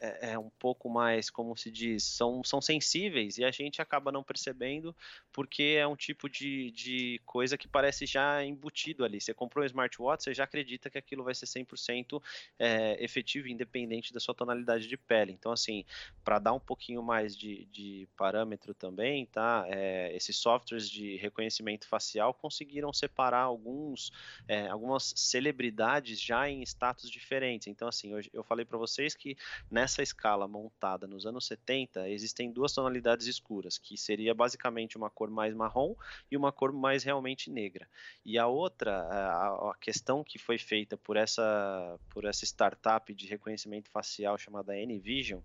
é, 0.00 0.32
é, 0.32 0.38
um 0.38 0.50
pouco 0.50 0.88
mais, 0.88 1.28
como 1.28 1.56
se 1.56 1.70
diz, 1.70 2.04
são, 2.04 2.42
são 2.44 2.60
sensíveis 2.60 3.38
e 3.38 3.44
a 3.44 3.50
gente 3.50 3.82
acaba 3.82 4.12
não 4.12 4.22
percebendo 4.22 4.94
porque 5.32 5.76
é 5.78 5.86
um 5.86 5.96
tipo 5.96 6.28
de, 6.28 6.70
de 6.70 7.20
coisa 7.26 7.58
que 7.58 7.66
parece 7.66 8.06
já 8.06 8.44
embutido 8.44 9.04
ali. 9.04 9.20
Você 9.20 9.34
comprou 9.34 9.62
um 9.62 9.66
smartwatch, 9.66 10.24
você 10.24 10.34
já 10.34 10.44
acredita 10.44 10.88
que 10.88 10.98
aquilo 10.98 11.24
vai 11.24 11.34
ser 11.34 11.46
100% 11.46 12.22
é, 12.58 13.02
efetivo, 13.02 13.48
independente 13.48 14.12
da 14.12 14.20
sua 14.20 14.34
tonalidade 14.34 14.86
de 14.86 14.96
pele. 14.96 15.32
Então, 15.32 15.52
assim, 15.52 15.84
para 16.24 16.38
dar 16.38 16.52
um 16.52 16.60
pouquinho 16.60 17.02
mais 17.02 17.36
de, 17.36 17.66
de 17.66 18.08
parâmetro 18.16 18.74
também, 18.74 19.26
tá? 19.26 19.64
É, 19.68 20.14
esses 20.14 20.36
softwares 20.36 20.88
de 20.88 21.16
reconhecimento 21.16 21.86
facial 21.88 22.32
conseguiram 22.34 22.92
separar 22.92 23.42
alguns, 23.42 24.12
é, 24.46 24.68
algumas 24.68 25.12
celebridades 25.16 26.20
já 26.20 26.48
em 26.48 26.62
status 26.62 27.10
diferentes. 27.10 27.66
Então, 27.66 27.88
assim, 27.88 28.12
eu, 28.12 28.20
eu 28.32 28.44
falei 28.44 28.64
para 28.64 28.78
vocês 28.78 29.14
que 29.14 29.36
nessa 29.70 29.87
nessa 29.88 30.02
escala 30.02 30.46
montada 30.46 31.06
nos 31.06 31.24
anos 31.24 31.46
70, 31.46 32.10
existem 32.10 32.52
duas 32.52 32.74
tonalidades 32.74 33.26
escuras, 33.26 33.78
que 33.78 33.96
seria 33.96 34.34
basicamente 34.34 34.98
uma 34.98 35.08
cor 35.08 35.30
mais 35.30 35.54
marrom 35.54 35.94
e 36.30 36.36
uma 36.36 36.52
cor 36.52 36.74
mais 36.74 37.02
realmente 37.02 37.50
negra. 37.50 37.88
E 38.22 38.38
a 38.38 38.46
outra, 38.46 39.00
a, 39.00 39.70
a 39.70 39.74
questão 39.80 40.22
que 40.22 40.38
foi 40.38 40.58
feita 40.58 40.98
por 40.98 41.16
essa, 41.16 41.98
por 42.10 42.26
essa 42.26 42.44
startup 42.44 43.14
de 43.14 43.26
reconhecimento 43.26 43.90
facial 43.90 44.36
chamada 44.36 44.74
Nvision, 44.74 45.40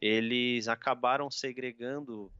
eles 0.00 0.68
acabaram 0.68 1.30
segregando 1.30 2.32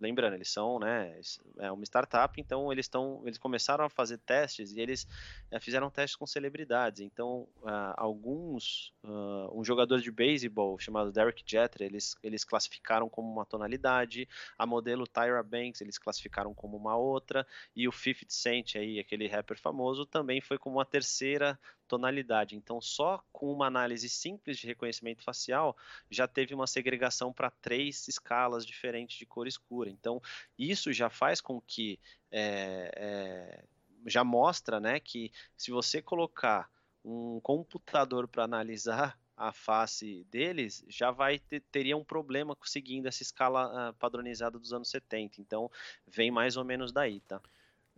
lembrando, 0.00 0.34
eles 0.34 0.50
são, 0.50 0.78
né, 0.78 1.20
é 1.58 1.70
uma 1.70 1.84
startup, 1.84 2.40
então 2.40 2.72
eles 2.72 2.86
estão, 2.86 3.22
eles 3.24 3.38
começaram 3.38 3.84
a 3.84 3.88
fazer 3.88 4.18
testes 4.18 4.72
e 4.72 4.80
eles 4.80 5.06
é, 5.50 5.58
fizeram 5.60 5.90
testes 5.90 6.16
com 6.16 6.26
celebridades. 6.26 7.00
Então, 7.00 7.48
uh, 7.62 7.94
alguns, 7.96 8.92
uh, 9.04 9.58
um 9.58 9.64
jogador 9.64 10.00
de 10.00 10.10
beisebol 10.10 10.78
chamado 10.78 11.12
Derek 11.12 11.42
Jeter, 11.46 11.86
eles, 11.86 12.16
eles 12.22 12.44
classificaram 12.44 13.08
como 13.08 13.30
uma 13.30 13.44
tonalidade, 13.44 14.28
a 14.58 14.66
modelo 14.66 15.06
Tyra 15.06 15.42
Banks 15.42 15.80
eles 15.80 15.98
classificaram 15.98 16.54
como 16.54 16.76
uma 16.76 16.96
outra, 16.96 17.46
e 17.74 17.88
o 17.88 17.92
50 17.92 18.26
Cent 18.28 18.76
aí, 18.76 18.98
aquele 18.98 19.26
rapper 19.26 19.58
famoso, 19.58 20.06
também 20.06 20.40
foi 20.40 20.58
como 20.58 20.76
uma 20.76 20.84
terceira 20.84 21.58
tonalidade. 21.88 22.54
Então, 22.54 22.80
só 22.80 23.24
com 23.32 23.50
uma 23.52 23.66
análise 23.66 24.08
simples 24.08 24.58
de 24.58 24.66
reconhecimento 24.66 25.22
facial, 25.22 25.76
já 26.10 26.28
teve 26.28 26.54
uma 26.54 26.66
segregação 26.66 27.32
para 27.32 27.50
três 27.50 28.06
escalas 28.06 28.64
diferentes 28.64 29.18
de 29.18 29.26
cor 29.26 29.46
escura. 29.46 29.90
Então, 29.90 30.20
isso 30.58 30.92
já 30.92 31.08
faz 31.08 31.40
com 31.40 31.60
que 31.60 31.98
é, 32.30 32.90
é, 32.94 33.64
já 34.06 34.22
mostra, 34.22 34.78
né, 34.78 35.00
que 35.00 35.32
se 35.56 35.70
você 35.70 36.02
colocar 36.02 36.70
um 37.04 37.40
computador 37.40 38.28
para 38.28 38.44
analisar 38.44 39.18
a 39.36 39.52
face 39.52 40.26
deles, 40.30 40.84
já 40.88 41.10
vai 41.10 41.38
ter, 41.38 41.60
teria 41.70 41.96
um 41.96 42.04
problema 42.04 42.56
seguindo 42.64 43.06
essa 43.06 43.22
escala 43.22 43.90
uh, 43.90 43.94
padronizada 43.94 44.58
dos 44.58 44.72
anos 44.72 44.90
70. 44.90 45.40
Então, 45.40 45.70
vem 46.06 46.30
mais 46.30 46.56
ou 46.56 46.64
menos 46.64 46.92
daí, 46.92 47.20
tá? 47.20 47.40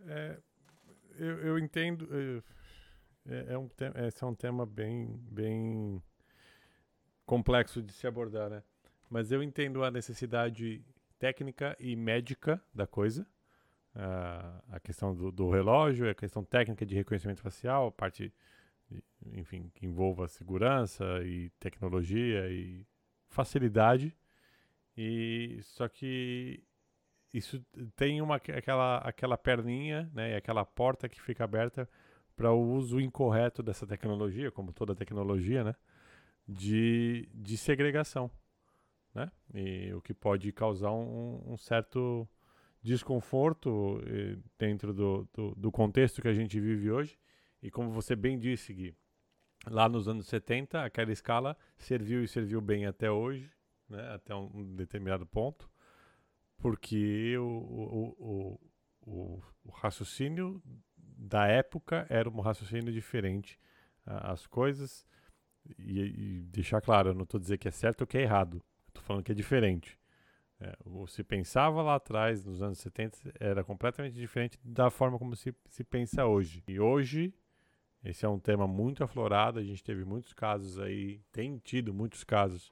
É, 0.05 0.37
eu, 1.17 1.39
eu, 1.39 1.59
entendo. 1.59 2.05
Eu 2.13 2.43
é, 3.27 3.53
é 3.53 3.57
um 3.57 3.69
esse 4.07 4.23
é 4.23 4.27
um 4.27 4.35
tema 4.35 4.65
bem, 4.65 5.19
bem 5.29 6.01
complexo 7.25 7.81
de 7.81 7.93
se 7.93 8.07
abordar, 8.07 8.49
né? 8.49 8.63
Mas 9.09 9.31
eu 9.31 9.43
entendo 9.43 9.83
a 9.83 9.91
necessidade 9.91 10.83
técnica 11.19 11.75
e 11.79 11.95
médica 11.95 12.61
da 12.73 12.87
coisa. 12.87 13.27
a 13.93 14.79
questão 14.79 15.13
do, 15.13 15.31
do, 15.31 15.49
relógio, 15.49 16.09
a 16.09 16.15
questão 16.15 16.43
técnica 16.43 16.85
de 16.85 16.95
reconhecimento 16.95 17.41
facial, 17.41 17.87
a 17.87 17.91
parte, 17.91 18.33
enfim, 19.33 19.69
que 19.75 19.85
envolva 19.85 20.27
segurança 20.27 21.03
e 21.23 21.49
tecnologia 21.59 22.49
e 22.49 22.87
facilidade. 23.27 24.17
E 24.97 25.59
só 25.63 25.87
que 25.87 26.63
isso 27.33 27.63
tem 27.95 28.21
uma 28.21 28.35
aquela 28.37 28.97
aquela 28.99 29.37
perninha, 29.37 30.09
né, 30.13 30.31
e 30.31 30.35
aquela 30.35 30.65
porta 30.65 31.07
que 31.07 31.21
fica 31.21 31.43
aberta 31.43 31.87
para 32.41 32.51
o 32.51 32.73
uso 32.73 32.99
incorreto 32.99 33.61
dessa 33.61 33.85
tecnologia, 33.85 34.49
como 34.49 34.73
toda 34.73 34.95
tecnologia, 34.95 35.63
né? 35.63 35.75
De, 36.47 37.29
de 37.31 37.55
segregação, 37.55 38.31
né? 39.13 39.31
E 39.53 39.93
o 39.93 40.01
que 40.01 40.11
pode 40.11 40.51
causar 40.51 40.91
um, 40.91 41.39
um 41.45 41.55
certo 41.55 42.27
desconforto 42.81 44.01
eh, 44.07 44.39
dentro 44.57 44.91
do, 44.91 45.29
do, 45.31 45.53
do, 45.53 45.71
contexto 45.71 46.19
que 46.19 46.27
a 46.27 46.33
gente 46.33 46.59
vive 46.59 46.89
hoje. 46.89 47.15
E 47.61 47.69
como 47.69 47.91
você 47.91 48.15
bem 48.15 48.39
disse, 48.39 48.73
Gui, 48.73 48.95
lá 49.67 49.87
nos 49.87 50.07
anos 50.07 50.25
70, 50.25 50.83
aquela 50.83 51.11
escala 51.11 51.55
serviu 51.77 52.23
e 52.23 52.27
serviu 52.27 52.59
bem 52.59 52.87
até 52.87 53.11
hoje, 53.11 53.51
né? 53.87 54.15
Até 54.15 54.33
um 54.33 54.75
determinado 54.75 55.27
ponto, 55.27 55.69
porque 56.57 57.37
o, 57.37 57.43
o, 57.43 58.15
o, 58.17 58.59
o, 59.01 59.43
o 59.63 59.71
raciocínio 59.71 60.59
da 61.21 61.45
época 61.45 62.07
era 62.09 62.27
um 62.27 62.41
raciocínio 62.41 62.91
diferente. 62.91 63.59
Uh, 64.05 64.31
as 64.31 64.47
coisas. 64.47 65.05
E, 65.77 65.99
e, 65.99 66.41
deixar 66.45 66.81
claro, 66.81 67.09
eu 67.09 67.13
não 67.13 67.23
estou 67.23 67.39
dizendo 67.39 67.59
que 67.59 67.67
é 67.67 67.71
certo 67.71 68.01
ou 68.01 68.07
que 68.07 68.17
é 68.17 68.21
errado. 68.21 68.63
Estou 68.87 69.03
falando 69.03 69.23
que 69.23 69.31
é 69.31 69.35
diferente. 69.35 69.99
É, 70.59 70.75
se 71.07 71.23
pensava 71.23 71.81
lá 71.81 71.95
atrás, 71.95 72.45
nos 72.45 72.61
anos 72.61 72.79
70, 72.79 73.33
era 73.39 73.63
completamente 73.63 74.13
diferente 74.13 74.59
da 74.63 74.89
forma 74.89 75.17
como 75.17 75.35
se, 75.35 75.55
se 75.69 75.83
pensa 75.83 76.25
hoje. 76.25 76.63
E 76.67 76.79
hoje, 76.79 77.33
esse 78.03 78.25
é 78.25 78.29
um 78.29 78.39
tema 78.39 78.67
muito 78.67 79.03
aflorado. 79.03 79.59
A 79.59 79.63
gente 79.63 79.83
teve 79.83 80.03
muitos 80.03 80.33
casos 80.33 80.79
aí, 80.79 81.21
tem 81.31 81.57
tido 81.59 81.93
muitos 81.93 82.23
casos 82.23 82.71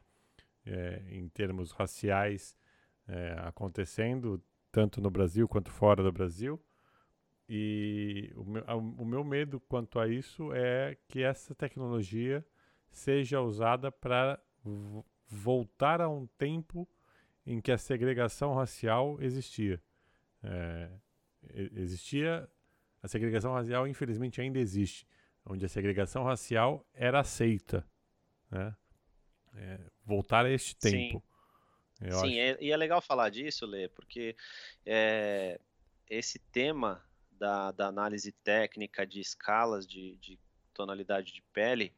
é, 0.66 1.04
em 1.10 1.28
termos 1.30 1.72
raciais 1.72 2.56
é, 3.08 3.36
acontecendo, 3.40 4.42
tanto 4.72 5.00
no 5.00 5.10
Brasil 5.10 5.48
quanto 5.48 5.72
fora 5.72 6.04
do 6.04 6.12
Brasil. 6.12 6.60
E 7.52 8.32
o 8.36 8.44
meu, 8.44 8.64
o 9.00 9.06
meu 9.06 9.24
medo 9.24 9.60
quanto 9.62 10.00
a 10.00 10.08
isso 10.08 10.54
é 10.54 10.96
que 11.08 11.24
essa 11.24 11.56
tecnologia 11.56 12.46
seja 12.92 13.42
usada 13.42 13.92
para 13.92 14.40
voltar 15.28 16.00
a 16.00 16.08
um 16.08 16.28
tempo 16.38 16.88
em 17.48 17.60
que 17.60 17.72
a 17.72 17.78
segregação 17.78 18.54
racial 18.54 19.18
existia. 19.20 19.82
É, 20.44 20.92
existia 21.74 22.48
a 23.02 23.08
segregação 23.08 23.54
racial, 23.54 23.88
infelizmente, 23.88 24.40
ainda 24.40 24.60
existe, 24.60 25.08
onde 25.44 25.66
a 25.66 25.70
segregação 25.70 26.24
racial 26.24 26.86
era 26.94 27.20
aceita. 27.20 27.84
Né? 28.52 28.76
É, 29.56 29.80
voltar 30.06 30.46
a 30.46 30.52
este 30.52 30.76
tempo. 30.76 31.24
Sim, 32.00 32.12
Sim 32.12 32.38
é, 32.38 32.58
e 32.62 32.72
é 32.72 32.78
legal 32.78 33.02
falar 33.02 33.30
disso, 33.30 33.66
Lê, 33.66 33.88
porque 33.90 34.36
é, 34.86 35.60
esse 36.08 36.38
tema 36.38 37.09
da, 37.39 37.71
da, 37.71 37.88
análise 37.88 38.32
técnica 38.32 39.08
de 39.08 39.19
escalas 39.19 39.88
de, 39.88 40.15
de 40.17 40.38
tonalidade 40.73 41.34
de 41.34 41.41
pele, 41.54 41.93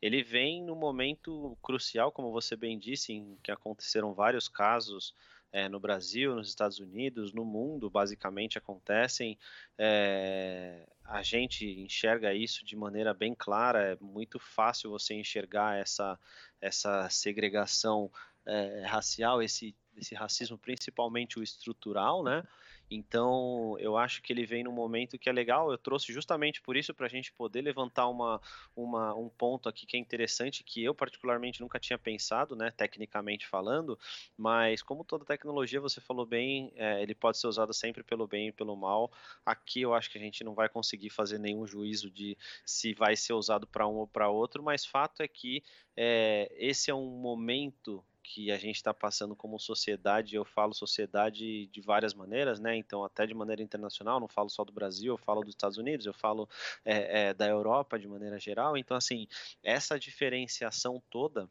ele 0.00 0.22
vem 0.22 0.62
no 0.62 0.74
momento 0.74 1.56
crucial, 1.62 2.10
como 2.10 2.32
você 2.32 2.56
bem 2.56 2.78
disse, 2.78 3.12
em 3.12 3.36
que 3.42 3.50
aconteceram 3.50 4.14
vários 4.14 4.48
casos 4.48 5.14
é, 5.52 5.68
no 5.68 5.80
Brasil, 5.80 6.34
nos 6.34 6.48
Estados 6.48 6.78
Unidos, 6.78 7.32
no 7.32 7.44
mundo, 7.44 7.88
basicamente 7.88 8.58
acontecem. 8.58 9.38
É, 9.78 10.86
a 11.04 11.22
gente 11.22 11.64
enxerga 11.80 12.34
isso 12.34 12.64
de 12.64 12.76
maneira 12.76 13.14
bem 13.14 13.34
clara, 13.34 13.92
é 13.92 13.96
muito 14.00 14.38
fácil 14.38 14.90
você 14.90 15.14
enxergar 15.14 15.78
essa, 15.78 16.18
essa 16.60 17.08
segregação 17.08 18.10
é, 18.44 18.84
racial, 18.86 19.42
esse, 19.42 19.74
esse 19.96 20.14
racismo, 20.14 20.58
principalmente 20.58 21.38
o 21.38 21.42
estrutural, 21.42 22.22
né? 22.22 22.46
Então, 22.90 23.76
eu 23.78 23.96
acho 23.96 24.22
que 24.22 24.32
ele 24.32 24.46
vem 24.46 24.62
num 24.62 24.72
momento 24.72 25.18
que 25.18 25.28
é 25.28 25.32
legal. 25.32 25.70
Eu 25.70 25.78
trouxe 25.78 26.12
justamente 26.12 26.60
por 26.60 26.76
isso 26.76 26.94
para 26.94 27.06
a 27.06 27.08
gente 27.08 27.32
poder 27.32 27.62
levantar 27.62 28.08
uma, 28.08 28.40
uma, 28.74 29.14
um 29.14 29.28
ponto 29.28 29.68
aqui 29.68 29.86
que 29.86 29.96
é 29.96 30.00
interessante, 30.00 30.62
que 30.62 30.84
eu 30.84 30.94
particularmente 30.94 31.60
nunca 31.60 31.80
tinha 31.80 31.98
pensado, 31.98 32.54
né, 32.54 32.70
tecnicamente 32.70 33.46
falando. 33.46 33.98
Mas 34.36 34.82
como 34.82 35.04
toda 35.04 35.24
tecnologia, 35.24 35.80
você 35.80 36.00
falou 36.00 36.24
bem, 36.24 36.72
é, 36.76 37.02
ele 37.02 37.14
pode 37.14 37.38
ser 37.38 37.48
usado 37.48 37.74
sempre 37.74 38.02
pelo 38.02 38.26
bem 38.26 38.48
e 38.48 38.52
pelo 38.52 38.76
mal. 38.76 39.10
Aqui 39.44 39.80
eu 39.82 39.92
acho 39.92 40.10
que 40.10 40.18
a 40.18 40.20
gente 40.20 40.44
não 40.44 40.54
vai 40.54 40.68
conseguir 40.68 41.10
fazer 41.10 41.38
nenhum 41.38 41.66
juízo 41.66 42.10
de 42.10 42.36
se 42.64 42.94
vai 42.94 43.16
ser 43.16 43.32
usado 43.32 43.66
para 43.66 43.86
um 43.86 43.96
ou 43.96 44.06
para 44.06 44.28
outro, 44.28 44.62
mas 44.62 44.84
fato 44.84 45.22
é 45.22 45.28
que 45.28 45.62
é, 45.96 46.52
esse 46.56 46.90
é 46.90 46.94
um 46.94 47.06
momento 47.06 48.04
que 48.26 48.50
a 48.50 48.58
gente 48.58 48.74
está 48.74 48.92
passando 48.92 49.36
como 49.36 49.58
sociedade, 49.58 50.34
eu 50.34 50.44
falo 50.44 50.74
sociedade 50.74 51.66
de 51.66 51.80
várias 51.80 52.12
maneiras, 52.12 52.58
né? 52.58 52.76
Então, 52.76 53.04
até 53.04 53.24
de 53.24 53.32
maneira 53.32 53.62
internacional, 53.62 54.18
não 54.18 54.26
falo 54.26 54.50
só 54.50 54.64
do 54.64 54.72
Brasil, 54.72 55.14
eu 55.14 55.18
falo 55.18 55.42
dos 55.42 55.50
Estados 55.50 55.78
Unidos, 55.78 56.06
eu 56.06 56.12
falo 56.12 56.48
é, 56.84 57.28
é, 57.28 57.34
da 57.34 57.46
Europa 57.46 57.98
de 57.98 58.08
maneira 58.08 58.38
geral. 58.38 58.76
Então, 58.76 58.96
assim, 58.96 59.28
essa 59.62 59.98
diferenciação 59.98 61.00
toda 61.08 61.48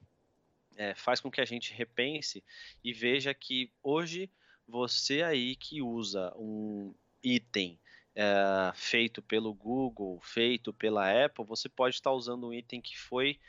é, 0.75 0.93
faz 0.93 1.21
com 1.21 1.31
que 1.31 1.39
a 1.39 1.45
gente 1.45 1.73
repense 1.73 2.43
e 2.83 2.91
veja 2.91 3.33
que 3.33 3.71
hoje 3.81 4.29
você 4.67 5.23
aí 5.23 5.55
que 5.55 5.81
usa 5.81 6.33
um 6.35 6.93
item 7.23 7.79
é, 8.13 8.71
feito 8.75 9.21
pelo 9.21 9.53
Google, 9.53 10.19
feito 10.21 10.73
pela 10.73 11.25
Apple, 11.25 11.45
você 11.45 11.69
pode 11.69 11.95
estar 11.95 12.11
usando 12.11 12.47
um 12.47 12.53
item 12.53 12.81
que 12.81 12.97
foi 12.97 13.39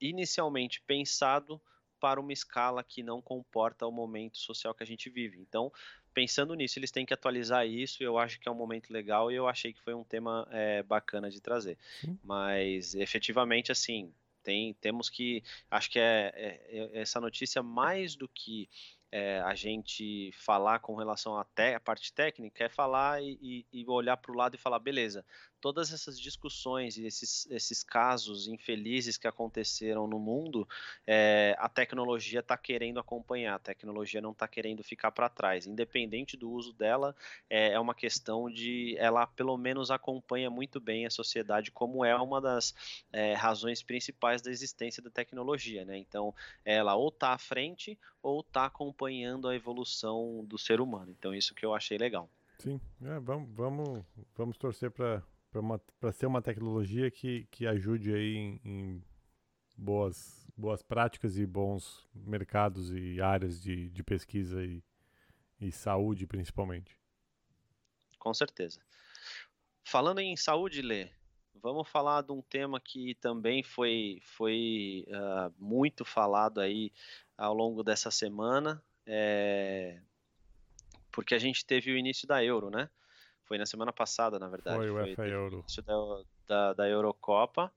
inicialmente 0.00 0.80
pensado 0.80 1.60
para 2.00 2.20
uma 2.20 2.32
escala 2.32 2.84
que 2.84 3.02
não 3.02 3.20
comporta 3.20 3.86
o 3.86 3.92
momento 3.92 4.38
social 4.38 4.74
que 4.74 4.82
a 4.82 4.86
gente 4.86 5.08
vive. 5.10 5.38
Então, 5.38 5.72
pensando 6.14 6.54
nisso, 6.54 6.78
eles 6.78 6.90
têm 6.90 7.04
que 7.04 7.14
atualizar 7.14 7.66
isso. 7.66 8.02
Eu 8.02 8.18
acho 8.18 8.40
que 8.40 8.48
é 8.48 8.52
um 8.52 8.54
momento 8.54 8.90
legal 8.90 9.30
e 9.30 9.34
eu 9.34 9.46
achei 9.46 9.72
que 9.72 9.82
foi 9.82 9.94
um 9.94 10.04
tema 10.04 10.48
é, 10.50 10.82
bacana 10.82 11.30
de 11.30 11.40
trazer. 11.40 11.76
Sim. 12.00 12.18
Mas, 12.22 12.94
efetivamente, 12.94 13.70
assim, 13.70 14.12
tem, 14.42 14.74
temos 14.74 15.10
que. 15.10 15.42
Acho 15.70 15.90
que 15.90 15.98
é, 15.98 16.32
é, 16.34 16.90
é 16.94 17.00
essa 17.00 17.20
notícia, 17.20 17.62
mais 17.62 18.14
do 18.14 18.28
que 18.28 18.68
é, 19.10 19.40
a 19.40 19.54
gente 19.54 20.30
falar 20.32 20.78
com 20.78 20.94
relação 20.94 21.38
à 21.38 21.44
parte 21.82 22.12
técnica, 22.12 22.64
é 22.64 22.68
falar 22.68 23.22
e, 23.22 23.66
e 23.72 23.84
olhar 23.86 24.16
para 24.16 24.32
o 24.32 24.34
lado 24.34 24.54
e 24.54 24.58
falar, 24.58 24.78
beleza, 24.78 25.24
todas 25.60 25.92
essas 25.92 26.20
discussões 26.20 26.96
e 26.96 27.06
esses, 27.06 27.46
esses 27.50 27.82
casos 27.82 28.48
infelizes 28.48 29.16
que 29.16 29.26
aconteceram 29.26 30.06
no 30.06 30.18
mundo, 30.18 30.68
é, 31.06 31.56
a 31.58 31.68
tecnologia 31.68 32.40
está 32.40 32.56
querendo 32.56 33.00
acompanhar, 33.00 33.54
a 33.54 33.58
tecnologia 33.58 34.20
não 34.20 34.32
está 34.32 34.46
querendo 34.46 34.82
ficar 34.82 35.10
para 35.10 35.28
trás. 35.28 35.66
Independente 35.66 36.36
do 36.36 36.50
uso 36.50 36.72
dela, 36.72 37.14
é, 37.48 37.72
é, 37.72 37.80
uma 37.80 37.94
questão 37.94 38.50
de 38.50 38.96
ela 38.98 39.26
pelo 39.26 39.56
menos 39.56 39.90
acompanha 39.90 40.50
muito 40.50 40.80
bem 40.80 41.06
a 41.06 41.10
sociedade, 41.10 41.70
como 41.70 42.04
é 42.04 42.14
uma 42.16 42.40
das 42.40 42.74
é, 43.12 43.34
razões 43.34 43.82
principais 43.82 44.42
da 44.42 44.50
existência 44.50 45.02
da 45.02 45.10
tecnologia. 45.10 45.84
Né? 45.84 45.98
Então, 45.98 46.34
ela 46.64 46.94
ou 46.94 47.08
está 47.08 47.32
à 47.32 47.38
frente 47.38 47.98
ou 48.22 48.40
está 48.40 48.66
acompanhando 48.66 49.48
a 49.48 49.54
evolução 49.54 50.44
do 50.44 50.58
ser 50.58 50.80
humano. 50.80 51.14
Então, 51.16 51.34
isso 51.34 51.54
que 51.54 51.64
eu 51.64 51.74
achei 51.74 51.96
legal. 51.98 52.28
Sim, 52.58 52.80
é, 53.02 53.20
vamos, 53.20 53.50
vamos, 53.54 54.04
vamos 54.34 54.56
torcer 54.56 54.90
para 54.90 55.22
para 56.00 56.12
ser 56.12 56.26
uma 56.26 56.42
tecnologia 56.42 57.10
que, 57.10 57.46
que 57.50 57.66
ajude 57.66 58.14
aí 58.14 58.34
em, 58.36 58.60
em, 58.64 59.04
boas, 59.76 60.46
boas 60.56 60.82
práticas 60.82 61.38
e 61.38 61.46
bons 61.46 62.06
mercados 62.14 62.90
e 62.90 63.20
áreas 63.20 63.60
de, 63.60 63.90
de 63.90 64.02
pesquisa 64.02 64.64
e, 64.64 64.82
e 65.60 65.70
saúde, 65.70 66.26
principalmente. 66.26 66.98
Com 68.18 68.32
certeza. 68.34 68.80
Falando 69.84 70.18
em 70.18 70.36
saúde, 70.36 70.82
Lê, 70.82 71.10
vamos 71.54 71.88
falar 71.88 72.22
de 72.22 72.32
um 72.32 72.42
tema 72.42 72.80
que 72.80 73.14
também 73.16 73.62
foi, 73.62 74.20
foi 74.22 75.04
uh, 75.08 75.54
muito 75.58 76.04
falado 76.04 76.60
aí 76.60 76.92
ao 77.36 77.54
longo 77.54 77.82
dessa 77.82 78.10
semana, 78.10 78.82
é... 79.06 80.00
porque 81.12 81.34
a 81.34 81.38
gente 81.38 81.64
teve 81.64 81.92
o 81.92 81.98
início 81.98 82.26
da 82.26 82.42
Euro, 82.42 82.70
né? 82.70 82.88
Foi 83.46 83.58
na 83.58 83.66
semana 83.66 83.92
passada, 83.92 84.38
na 84.38 84.48
verdade. 84.48 84.76
Foi 84.76 84.90
o 84.90 85.14
FA 85.14 85.26
Euro. 85.26 85.64
Da, 85.84 86.22
da, 86.46 86.72
da 86.74 86.88
Eurocopa. 86.88 87.72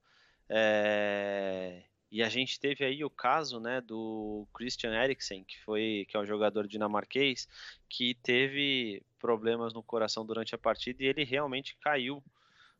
É, 0.48 1.84
e 2.10 2.24
a 2.24 2.28
gente 2.28 2.58
teve 2.58 2.84
aí 2.84 3.04
o 3.04 3.10
caso 3.10 3.60
né, 3.60 3.80
do 3.80 4.46
Christian 4.52 4.92
Eriksen, 4.92 5.44
que, 5.44 5.58
foi, 5.60 6.06
que 6.08 6.16
é 6.16 6.20
um 6.20 6.26
jogador 6.26 6.66
dinamarquês, 6.66 7.48
que 7.88 8.14
teve 8.14 9.00
problemas 9.18 9.72
no 9.72 9.82
coração 9.82 10.26
durante 10.26 10.54
a 10.54 10.58
partida 10.58 11.04
e 11.04 11.06
ele 11.06 11.22
realmente 11.22 11.76
caiu 11.80 12.22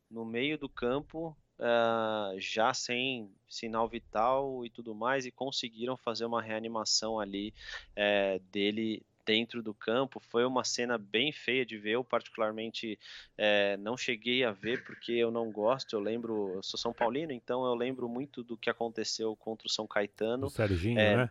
no 0.09 0.25
meio 0.25 0.57
do 0.57 0.67
campo, 0.67 1.35
uh, 1.57 2.37
já 2.37 2.73
sem 2.73 3.31
sinal 3.47 3.87
vital 3.87 4.65
e 4.65 4.69
tudo 4.69 4.93
mais, 4.93 5.25
e 5.25 5.31
conseguiram 5.31 5.95
fazer 5.95 6.25
uma 6.25 6.41
reanimação 6.41 7.17
ali 7.17 7.53
uh, 7.91 8.39
dele 8.51 9.01
dentro 9.25 9.61
do 9.61 9.73
campo. 9.73 10.19
Foi 10.19 10.45
uma 10.45 10.63
cena 10.63 10.97
bem 10.97 11.31
feia 11.31 11.65
de 11.65 11.77
ver. 11.77 11.91
Eu, 11.91 12.03
particularmente, 12.03 12.97
é, 13.37 13.77
não 13.77 13.97
cheguei 13.97 14.43
a 14.43 14.51
ver 14.51 14.83
porque 14.83 15.13
eu 15.13 15.31
não 15.31 15.51
gosto. 15.51 15.95
Eu 15.95 15.99
lembro, 15.99 16.53
eu 16.55 16.63
sou 16.63 16.77
São 16.77 16.93
Paulino, 16.93 17.31
então 17.31 17.65
eu 17.65 17.75
lembro 17.75 18.07
muito 18.07 18.43
do 18.43 18.57
que 18.57 18.69
aconteceu 18.69 19.35
contra 19.35 19.67
o 19.67 19.69
São 19.69 19.87
Caetano. 19.87 20.47
O 20.47 20.49
Serginho, 20.49 20.99
é, 20.99 21.17
né? 21.17 21.29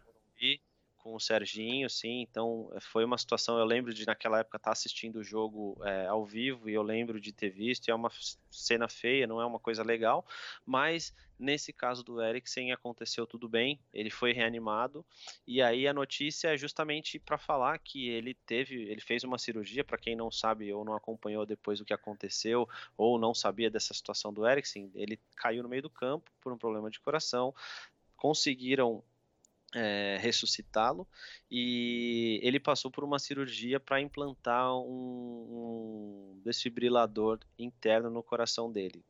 Com 1.02 1.14
o 1.14 1.20
Serginho, 1.20 1.88
sim. 1.88 2.20
Então 2.22 2.70
foi 2.80 3.04
uma 3.04 3.18
situação. 3.18 3.58
Eu 3.58 3.64
lembro 3.64 3.92
de 3.92 4.06
naquela 4.06 4.40
época 4.40 4.56
estar 4.56 4.72
assistindo 4.72 5.16
o 5.16 5.24
jogo 5.24 5.76
é, 5.84 6.06
ao 6.06 6.24
vivo 6.24 6.68
e 6.68 6.74
eu 6.74 6.82
lembro 6.82 7.20
de 7.20 7.32
ter 7.32 7.50
visto. 7.50 7.88
E 7.88 7.90
é 7.90 7.94
uma 7.94 8.10
cena 8.50 8.88
feia, 8.88 9.26
não 9.26 9.40
é 9.40 9.46
uma 9.46 9.58
coisa 9.58 9.82
legal. 9.82 10.26
Mas 10.64 11.14
nesse 11.38 11.72
caso 11.72 12.04
do 12.04 12.22
Eriksen 12.22 12.70
aconteceu 12.70 13.26
tudo 13.26 13.48
bem. 13.48 13.80
Ele 13.92 14.10
foi 14.10 14.32
reanimado 14.32 15.04
e 15.46 15.62
aí 15.62 15.88
a 15.88 15.92
notícia 15.92 16.48
é 16.48 16.56
justamente 16.56 17.18
para 17.18 17.38
falar 17.38 17.78
que 17.78 18.08
ele 18.08 18.34
teve, 18.46 18.82
ele 18.90 19.00
fez 19.00 19.24
uma 19.24 19.38
cirurgia. 19.38 19.82
Para 19.82 19.98
quem 19.98 20.14
não 20.14 20.30
sabe 20.30 20.72
ou 20.72 20.84
não 20.84 20.94
acompanhou 20.94 21.46
depois 21.46 21.78
do 21.78 21.84
que 21.84 21.94
aconteceu 21.94 22.68
ou 22.96 23.18
não 23.18 23.34
sabia 23.34 23.70
dessa 23.70 23.94
situação 23.94 24.32
do 24.32 24.46
Eriksen, 24.46 24.90
ele 24.94 25.18
caiu 25.34 25.62
no 25.62 25.68
meio 25.68 25.82
do 25.82 25.90
campo 25.90 26.30
por 26.40 26.52
um 26.52 26.58
problema 26.58 26.90
de 26.90 27.00
coração. 27.00 27.54
Conseguiram 28.16 29.02
é, 29.74 30.18
ressuscitá-lo 30.20 31.06
e 31.50 32.40
ele 32.42 32.58
passou 32.58 32.90
por 32.90 33.04
uma 33.04 33.18
cirurgia 33.18 33.78
para 33.78 34.00
implantar 34.00 34.74
um, 34.74 36.34
um, 36.34 36.40
desfibrilador 36.44 37.38
interno 37.58 38.10
no 38.10 38.22
coração 38.22 38.70
dele. 38.70 39.04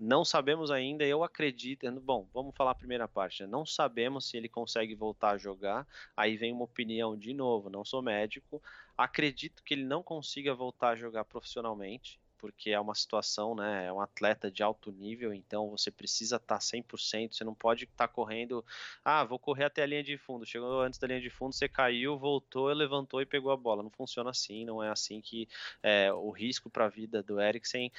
Não 0.00 0.24
sabemos 0.24 0.70
ainda, 0.70 1.04
eu 1.04 1.24
acredito. 1.24 1.90
Bom, 2.00 2.28
vamos 2.32 2.54
falar 2.56 2.70
a 2.70 2.74
primeira 2.74 3.08
parte. 3.08 3.42
Né? 3.42 3.48
Não 3.48 3.66
sabemos 3.66 4.28
se 4.28 4.36
ele 4.36 4.48
consegue 4.48 4.94
voltar 4.94 5.30
a 5.30 5.38
jogar. 5.38 5.84
Aí 6.16 6.36
vem 6.36 6.52
uma 6.52 6.64
opinião 6.64 7.16
de 7.16 7.34
novo. 7.34 7.68
Não 7.68 7.84
sou 7.84 8.00
médico. 8.00 8.62
Acredito 8.96 9.60
que 9.64 9.74
ele 9.74 9.82
não 9.82 10.00
consiga 10.00 10.54
voltar 10.54 10.90
a 10.90 10.96
jogar 10.96 11.24
profissionalmente 11.24 12.20
porque 12.38 12.70
é 12.70 12.80
uma 12.80 12.94
situação, 12.94 13.54
né? 13.54 13.86
É 13.86 13.92
um 13.92 14.00
atleta 14.00 14.50
de 14.50 14.62
alto 14.62 14.90
nível, 14.92 15.34
então 15.34 15.70
você 15.70 15.90
precisa 15.90 16.36
estar 16.36 16.56
tá 16.56 16.60
100%. 16.60 17.34
Você 17.34 17.44
não 17.44 17.54
pode 17.54 17.84
estar 17.84 18.06
tá 18.06 18.08
correndo, 18.08 18.64
ah, 19.04 19.24
vou 19.24 19.38
correr 19.38 19.64
até 19.64 19.82
a 19.82 19.86
linha 19.86 20.02
de 20.02 20.16
fundo. 20.16 20.46
Chegou 20.46 20.80
antes 20.80 20.98
da 20.98 21.06
linha 21.06 21.20
de 21.20 21.30
fundo, 21.30 21.52
você 21.52 21.68
caiu, 21.68 22.16
voltou, 22.16 22.68
levantou 22.68 23.20
e 23.20 23.26
pegou 23.26 23.50
a 23.50 23.56
bola. 23.56 23.82
Não 23.82 23.90
funciona 23.90 24.30
assim, 24.30 24.64
não 24.64 24.82
é 24.82 24.88
assim 24.88 25.20
que 25.20 25.48
é, 25.82 26.12
o 26.12 26.30
risco 26.30 26.70
para 26.70 26.86
a 26.86 26.88
vida 26.88 27.22
do 27.22 27.40
Eriksen 27.40 27.92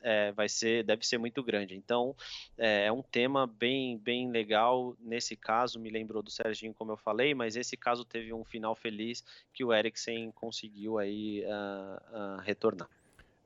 é, 0.00 0.32
vai 0.32 0.48
ser, 0.48 0.84
deve 0.84 1.06
ser 1.06 1.18
muito 1.18 1.42
grande. 1.42 1.74
Então 1.74 2.14
é, 2.56 2.86
é 2.86 2.92
um 2.92 3.02
tema 3.02 3.46
bem, 3.46 3.96
bem 3.98 4.30
legal. 4.30 4.96
Nesse 5.00 5.34
caso, 5.36 5.80
me 5.80 5.90
lembrou 5.90 6.22
do 6.22 6.30
Serginho, 6.30 6.74
como 6.74 6.92
eu 6.92 6.96
falei, 6.96 7.34
mas 7.34 7.56
esse 7.56 7.76
caso 7.76 8.04
teve 8.04 8.32
um 8.32 8.44
final 8.44 8.74
feliz 8.74 9.24
que 9.52 9.64
o 9.64 9.72
Eriksen 9.72 10.30
conseguiu 10.32 10.98
aí 10.98 11.44
uh, 11.44 12.38
uh, 12.38 12.40
retornar. 12.40 12.88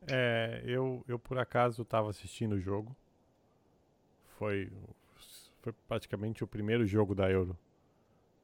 É, 0.09 0.63
eu, 0.65 1.05
eu 1.07 1.19
por 1.19 1.39
acaso 1.39 1.83
estava 1.83 2.11
assistindo 2.11 2.55
o 2.55 2.61
jogo. 2.61 2.95
Foi, 4.39 4.71
foi 5.61 5.73
praticamente 5.87 6.43
o 6.43 6.47
primeiro 6.47 6.87
jogo 6.87 7.15
da 7.15 7.31
Euro 7.31 7.57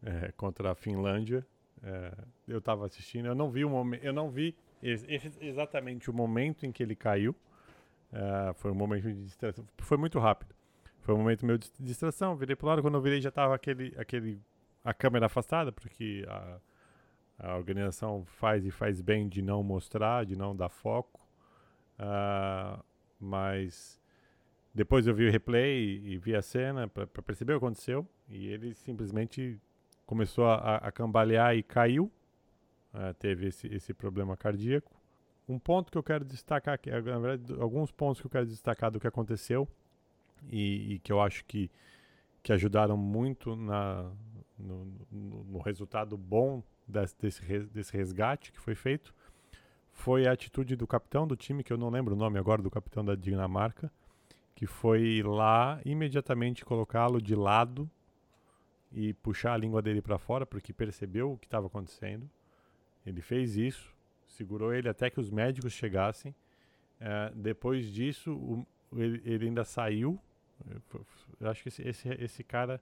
é, 0.02 0.32
contra 0.32 0.72
a 0.72 0.74
Finlândia. 0.74 1.46
É, 1.82 2.12
eu 2.46 2.58
estava 2.58 2.86
assistindo, 2.86 3.26
eu 3.26 3.34
não 3.34 3.50
vi 3.50 3.64
o 3.64 3.70
momento, 3.70 4.04
eu 4.04 4.12
não 4.12 4.30
vi 4.30 4.54
ex 4.82 5.04
exatamente 5.40 6.10
o 6.10 6.12
momento 6.12 6.66
em 6.66 6.72
que 6.72 6.82
ele 6.82 6.94
caiu. 6.94 7.34
É, 8.12 8.52
foi 8.54 8.70
um 8.70 8.74
momento 8.74 9.12
de 9.12 9.24
distração, 9.24 9.66
foi 9.78 9.96
muito 9.96 10.18
rápido. 10.18 10.54
Foi 11.00 11.14
um 11.14 11.18
momento 11.18 11.46
meu 11.46 11.56
de 11.56 11.70
distração. 11.80 12.36
Virei 12.36 12.54
para 12.54 12.66
o 12.66 12.68
lado, 12.68 12.82
quando 12.82 12.94
eu 12.94 13.00
virei 13.00 13.20
já 13.20 13.30
estava 13.30 13.54
aquele, 13.54 13.94
aquele, 13.96 14.40
a 14.84 14.92
câmera 14.92 15.26
afastada, 15.26 15.72
porque 15.72 16.24
a, 16.28 16.60
a 17.38 17.56
organização 17.56 18.24
faz 18.26 18.64
e 18.66 18.70
faz 18.70 19.00
bem 19.00 19.28
de 19.28 19.40
não 19.40 19.62
mostrar, 19.62 20.26
de 20.26 20.36
não 20.36 20.54
dar 20.54 20.68
foco. 20.68 21.27
Uh, 21.98 22.82
mas 23.20 24.00
depois 24.72 25.06
eu 25.06 25.14
vi 25.14 25.26
o 25.26 25.30
replay 25.30 25.78
e, 25.78 26.12
e 26.12 26.18
vi 26.18 26.36
a 26.36 26.42
cena 26.42 26.86
para 26.86 27.06
perceber 27.06 27.54
o 27.54 27.58
que 27.58 27.64
aconteceu. 27.64 28.06
E 28.28 28.46
ele 28.46 28.74
simplesmente 28.74 29.60
começou 30.06 30.46
a, 30.46 30.76
a 30.76 30.92
cambalear 30.92 31.56
e 31.56 31.62
caiu. 31.62 32.10
Uh, 32.94 33.12
teve 33.18 33.48
esse, 33.48 33.66
esse 33.68 33.92
problema 33.92 34.36
cardíaco. 34.36 34.90
Um 35.48 35.58
ponto 35.58 35.90
que 35.90 35.98
eu 35.98 36.02
quero 36.02 36.24
destacar, 36.24 36.78
na 36.86 37.00
verdade, 37.00 37.60
alguns 37.60 37.90
pontos 37.90 38.20
que 38.20 38.26
eu 38.26 38.30
quero 38.30 38.46
destacar 38.46 38.90
do 38.90 39.00
que 39.00 39.06
aconteceu 39.06 39.66
e, 40.50 40.94
e 40.94 40.98
que 40.98 41.10
eu 41.10 41.20
acho 41.20 41.44
que, 41.46 41.70
que 42.42 42.52
ajudaram 42.52 42.96
muito 42.96 43.56
na, 43.56 44.10
no, 44.58 44.86
no, 45.10 45.44
no 45.44 45.58
resultado 45.58 46.16
bom 46.16 46.62
desse, 46.86 47.16
desse 47.72 47.96
resgate 47.96 48.52
que 48.52 48.60
foi 48.60 48.74
feito 48.74 49.14
foi 49.98 50.28
a 50.28 50.32
atitude 50.32 50.76
do 50.76 50.86
capitão 50.86 51.26
do 51.26 51.36
time, 51.36 51.64
que 51.64 51.72
eu 51.72 51.76
não 51.76 51.90
lembro 51.90 52.14
o 52.14 52.16
nome 52.16 52.38
agora 52.38 52.62
do 52.62 52.70
capitão 52.70 53.04
da 53.04 53.16
Dinamarca, 53.16 53.90
que 54.54 54.64
foi 54.64 55.22
lá 55.24 55.80
imediatamente 55.84 56.64
colocá-lo 56.64 57.20
de 57.20 57.34
lado 57.34 57.90
e 58.92 59.12
puxar 59.14 59.54
a 59.54 59.56
língua 59.56 59.82
dele 59.82 60.00
para 60.00 60.16
fora, 60.16 60.46
porque 60.46 60.72
percebeu 60.72 61.32
o 61.32 61.36
que 61.36 61.46
estava 61.46 61.66
acontecendo. 61.66 62.30
Ele 63.04 63.20
fez 63.20 63.56
isso, 63.56 63.92
segurou 64.28 64.72
ele 64.72 64.88
até 64.88 65.10
que 65.10 65.18
os 65.18 65.30
médicos 65.30 65.72
chegassem. 65.72 66.32
É, 67.00 67.32
depois 67.34 67.92
disso, 67.92 68.32
o, 68.32 68.64
ele, 68.92 69.20
ele, 69.24 69.46
ainda 69.46 69.64
saiu. 69.64 70.18
Eu 71.40 71.50
acho 71.50 71.62
que 71.64 71.70
esse, 71.70 71.82
esse, 71.82 72.08
esse 72.08 72.44
cara 72.44 72.80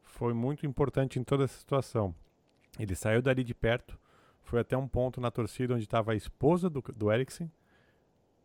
foi 0.00 0.32
muito 0.32 0.64
importante 0.64 1.18
em 1.18 1.24
toda 1.24 1.42
essa 1.42 1.58
situação. 1.58 2.14
Ele 2.78 2.94
saiu 2.94 3.20
dali 3.20 3.42
de 3.42 3.52
perto, 3.52 3.98
foi 4.42 4.60
até 4.60 4.76
um 4.76 4.88
ponto 4.88 5.20
na 5.20 5.30
torcida 5.30 5.74
onde 5.74 5.84
estava 5.84 6.12
a 6.12 6.14
esposa 6.14 6.68
do, 6.68 6.82
do 6.94 7.10
Eriksen, 7.10 7.50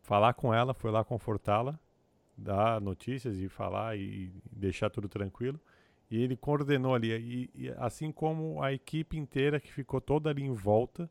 falar 0.01 0.33
com 0.33 0.53
ela, 0.53 0.73
foi 0.73 0.91
lá 0.91 1.03
confortá-la, 1.03 1.79
dar 2.37 2.79
notícias 2.79 3.37
e 3.37 3.49
falar 3.49 3.97
e 3.97 4.31
deixar 4.51 4.89
tudo 4.89 5.09
tranquilo. 5.09 5.59
E 6.09 6.21
ele 6.21 6.37
coordenou 6.37 6.95
ali, 6.95 7.11
e, 7.11 7.49
e, 7.53 7.69
assim 7.77 8.11
como 8.11 8.61
a 8.63 8.71
equipe 8.71 9.17
inteira 9.17 9.59
que 9.59 9.71
ficou 9.71 9.99
toda 9.99 10.29
ali 10.29 10.43
em 10.43 10.53
volta, 10.53 11.09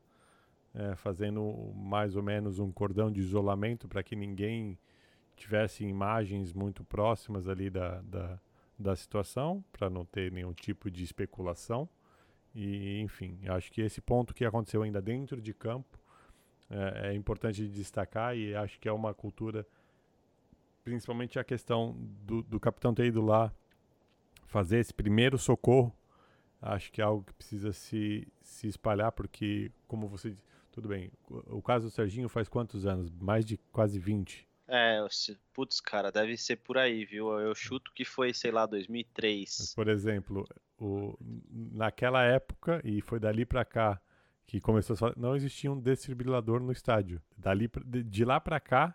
é, 0.74 0.94
fazendo 0.94 1.72
mais 1.74 2.16
ou 2.16 2.22
menos 2.22 2.58
um 2.58 2.70
cordão 2.70 3.10
de 3.10 3.20
isolamento 3.20 3.88
para 3.88 4.02
que 4.02 4.16
ninguém 4.16 4.78
tivesse 5.36 5.84
imagens 5.84 6.52
muito 6.52 6.82
próximas 6.84 7.48
ali 7.48 7.68
da, 7.68 8.00
da, 8.02 8.38
da 8.78 8.96
situação, 8.96 9.62
para 9.70 9.90
não 9.90 10.04
ter 10.04 10.32
nenhum 10.32 10.54
tipo 10.54 10.90
de 10.90 11.04
especulação. 11.04 11.88
E, 12.58 13.02
enfim, 13.02 13.38
acho 13.48 13.70
que 13.70 13.82
esse 13.82 14.00
ponto 14.00 14.32
que 14.32 14.42
aconteceu 14.42 14.82
ainda 14.82 15.02
dentro 15.02 15.42
de 15.42 15.52
campo 15.52 16.00
é, 16.70 17.10
é 17.10 17.14
importante 17.14 17.68
destacar 17.68 18.34
e 18.34 18.54
acho 18.54 18.80
que 18.80 18.88
é 18.88 18.92
uma 18.92 19.12
cultura, 19.12 19.66
principalmente 20.82 21.38
a 21.38 21.44
questão 21.44 21.94
do, 22.24 22.42
do 22.42 22.58
capitão 22.58 22.94
ter 22.94 23.04
ido 23.04 23.20
lá 23.20 23.52
fazer 24.46 24.78
esse 24.78 24.94
primeiro 24.94 25.36
socorro, 25.36 25.94
acho 26.62 26.90
que 26.90 27.02
é 27.02 27.04
algo 27.04 27.24
que 27.24 27.34
precisa 27.34 27.74
se, 27.74 28.26
se 28.40 28.66
espalhar, 28.66 29.12
porque, 29.12 29.70
como 29.86 30.08
você 30.08 30.34
tudo 30.72 30.88
bem, 30.88 31.12
o, 31.28 31.58
o 31.58 31.62
caso 31.62 31.88
do 31.88 31.90
Serginho 31.90 32.28
faz 32.28 32.48
quantos 32.48 32.86
anos? 32.86 33.10
Mais 33.20 33.44
de 33.44 33.58
quase 33.70 33.98
20. 33.98 34.48
É, 34.66 34.98
putz, 35.52 35.78
cara, 35.78 36.10
deve 36.10 36.38
ser 36.38 36.56
por 36.56 36.78
aí, 36.78 37.04
viu? 37.04 37.38
Eu 37.38 37.54
chuto 37.54 37.92
que 37.92 38.04
foi, 38.04 38.32
sei 38.32 38.50
lá, 38.50 38.64
2003. 38.64 39.74
Por 39.74 39.88
exemplo, 39.88 40.46
o, 40.78 41.16
naquela 41.50 42.22
época, 42.22 42.80
e 42.84 43.00
foi 43.00 43.18
dali 43.18 43.44
para 43.44 43.64
cá 43.64 44.00
que 44.46 44.60
começou 44.60 44.94
a 44.94 44.96
falar, 44.96 45.14
não 45.16 45.34
existia 45.34 45.70
um 45.72 45.80
desfibrilador 45.80 46.60
no 46.60 46.70
estádio. 46.70 47.20
Dali, 47.36 47.68
de, 47.84 48.04
de 48.04 48.24
lá 48.24 48.40
para 48.40 48.60
cá, 48.60 48.94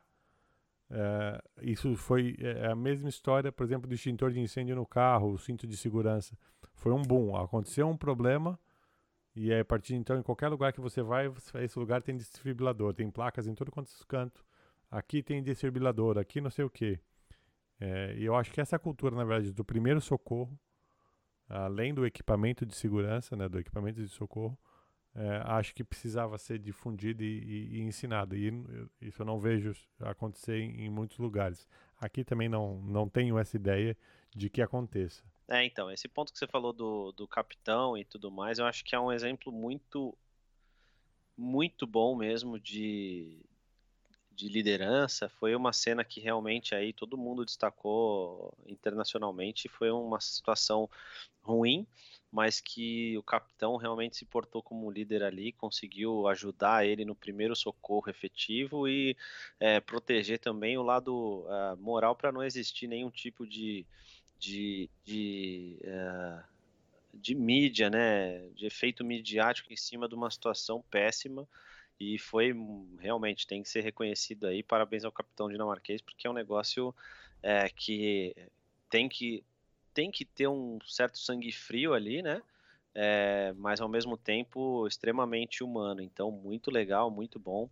é, 0.89 1.41
isso 1.61 1.95
foi 1.95 2.37
é, 2.39 2.67
é 2.67 2.71
a 2.71 2.75
mesma 2.75 3.09
história, 3.09 3.51
por 3.51 3.65
exemplo, 3.65 3.87
do 3.87 3.93
extintor 3.93 4.31
de 4.31 4.39
incêndio 4.39 4.75
no 4.75 4.85
carro, 4.85 5.31
o 5.31 5.37
cinto 5.37 5.67
de 5.67 5.75
segurança. 5.75 6.37
Foi 6.73 6.91
um 6.93 7.01
boom. 7.01 7.35
Aconteceu 7.35 7.87
um 7.87 7.97
problema, 7.97 8.57
e 9.35 9.53
a 9.53 9.63
partir 9.65 9.93
de 9.93 9.99
então, 9.99 10.17
em 10.17 10.23
qualquer 10.23 10.47
lugar 10.47 10.71
que 10.73 10.81
você 10.81 11.01
vai, 11.01 11.31
esse 11.55 11.77
lugar 11.77 12.01
tem 12.01 12.15
desfibrilador, 12.15 12.93
tem 12.93 13.09
placas 13.09 13.47
em 13.47 13.53
todo 13.53 13.71
quanto 13.71 13.91
é 13.91 14.05
canto 14.07 14.45
aqui 14.91 15.23
tem 15.23 15.41
desfibrilador, 15.41 16.17
aqui 16.17 16.41
não 16.41 16.51
sei 16.51 16.65
o 16.65 16.69
que. 16.69 16.99
É, 17.79 18.13
e 18.17 18.25
eu 18.25 18.35
acho 18.35 18.51
que 18.51 18.59
essa 18.59 18.77
cultura, 18.77 19.15
na 19.15 19.23
verdade, 19.23 19.53
do 19.53 19.63
primeiro 19.63 20.01
socorro, 20.01 20.59
além 21.51 21.93
do 21.93 22.05
equipamento 22.05 22.65
de 22.65 22.75
segurança, 22.75 23.35
né, 23.35 23.49
do 23.49 23.59
equipamento 23.59 24.01
de 24.01 24.09
socorro, 24.09 24.57
é, 25.13 25.41
acho 25.45 25.75
que 25.75 25.83
precisava 25.83 26.37
ser 26.37 26.57
difundido 26.57 27.21
e, 27.23 27.43
e, 27.43 27.77
e 27.77 27.81
ensinado. 27.81 28.35
E 28.35 28.49
isso 29.01 29.21
eu 29.21 29.25
não 29.25 29.39
vejo 29.39 29.73
acontecer 29.99 30.57
em, 30.57 30.85
em, 30.85 30.89
muitos 30.89 31.17
lugares. 31.17 31.67
Aqui 31.99 32.23
também 32.23 32.47
não, 32.47 32.81
não 32.81 33.09
tenho 33.09 33.37
essa 33.37 33.57
ideia 33.57 33.97
de 34.33 34.49
que 34.49 34.61
aconteça. 34.61 35.23
É, 35.49 35.65
então, 35.65 35.91
esse 35.91 36.07
ponto 36.07 36.31
que 36.31 36.39
você 36.39 36.47
falou 36.47 36.71
do, 36.71 37.11
do 37.11 37.27
capitão 37.27 37.97
e 37.97 38.05
tudo 38.05 38.31
mais, 38.31 38.57
eu 38.57 38.65
acho 38.65 38.85
que 38.85 38.95
é 38.95 38.99
um 38.99 39.11
exemplo 39.11 39.51
muito, 39.51 40.17
muito 41.35 41.85
bom 41.85 42.15
mesmo 42.15 42.57
de, 42.57 43.45
de 44.31 44.47
liderança, 44.47 45.29
foi 45.29 45.55
uma 45.55 45.73
cena 45.73 46.03
que 46.03 46.19
realmente 46.19 46.73
aí 46.73 46.93
todo 46.93 47.17
mundo 47.17 47.45
destacou 47.45 48.53
internacionalmente, 48.65 49.67
foi 49.67 49.91
uma 49.91 50.19
situação 50.19 50.89
ruim, 51.41 51.85
mas 52.31 52.61
que 52.61 53.17
o 53.17 53.23
capitão 53.23 53.75
realmente 53.75 54.15
se 54.15 54.25
portou 54.25 54.63
como 54.63 54.89
líder 54.89 55.23
ali, 55.23 55.51
conseguiu 55.51 56.27
ajudar 56.27 56.85
ele 56.85 57.03
no 57.03 57.13
primeiro 57.13 57.55
socorro 57.55 58.09
efetivo 58.09 58.87
e 58.87 59.17
é, 59.59 59.79
proteger 59.81 60.39
também 60.39 60.77
o 60.77 60.83
lado 60.83 61.45
uh, 61.45 61.77
moral 61.77 62.15
para 62.15 62.31
não 62.31 62.43
existir 62.43 62.87
nenhum 62.87 63.09
tipo 63.09 63.45
de, 63.45 63.85
de, 64.39 64.89
de 65.03 65.77
uh, 65.83 66.51
de 67.13 67.35
mídia, 67.35 67.89
né, 67.89 68.47
de 68.55 68.65
efeito 68.65 69.03
midiático 69.03 69.71
em 69.73 69.75
cima 69.75 70.07
de 70.07 70.15
uma 70.15 70.31
situação 70.31 70.81
péssima 70.89 71.45
e 72.01 72.17
foi 72.17 72.51
realmente, 72.99 73.45
tem 73.45 73.61
que 73.61 73.69
ser 73.69 73.81
reconhecido 73.81 74.47
aí. 74.47 74.63
Parabéns 74.63 75.05
ao 75.05 75.11
capitão 75.11 75.47
dinamarquês, 75.47 76.01
porque 76.01 76.25
é 76.25 76.29
um 76.29 76.33
negócio 76.33 76.95
é, 77.43 77.69
que 77.69 78.35
tem 78.89 79.07
que 79.07 79.43
tem 79.93 80.09
que 80.09 80.25
ter 80.25 80.47
um 80.47 80.79
certo 80.83 81.19
sangue 81.19 81.51
frio 81.51 81.93
ali, 81.93 82.23
né? 82.23 82.41
É, 82.95 83.53
mas 83.55 83.79
ao 83.79 83.87
mesmo 83.87 84.17
tempo 84.17 84.87
extremamente 84.87 85.63
humano. 85.63 86.01
Então, 86.01 86.31
muito 86.31 86.71
legal, 86.71 87.11
muito 87.11 87.37
bom. 87.37 87.69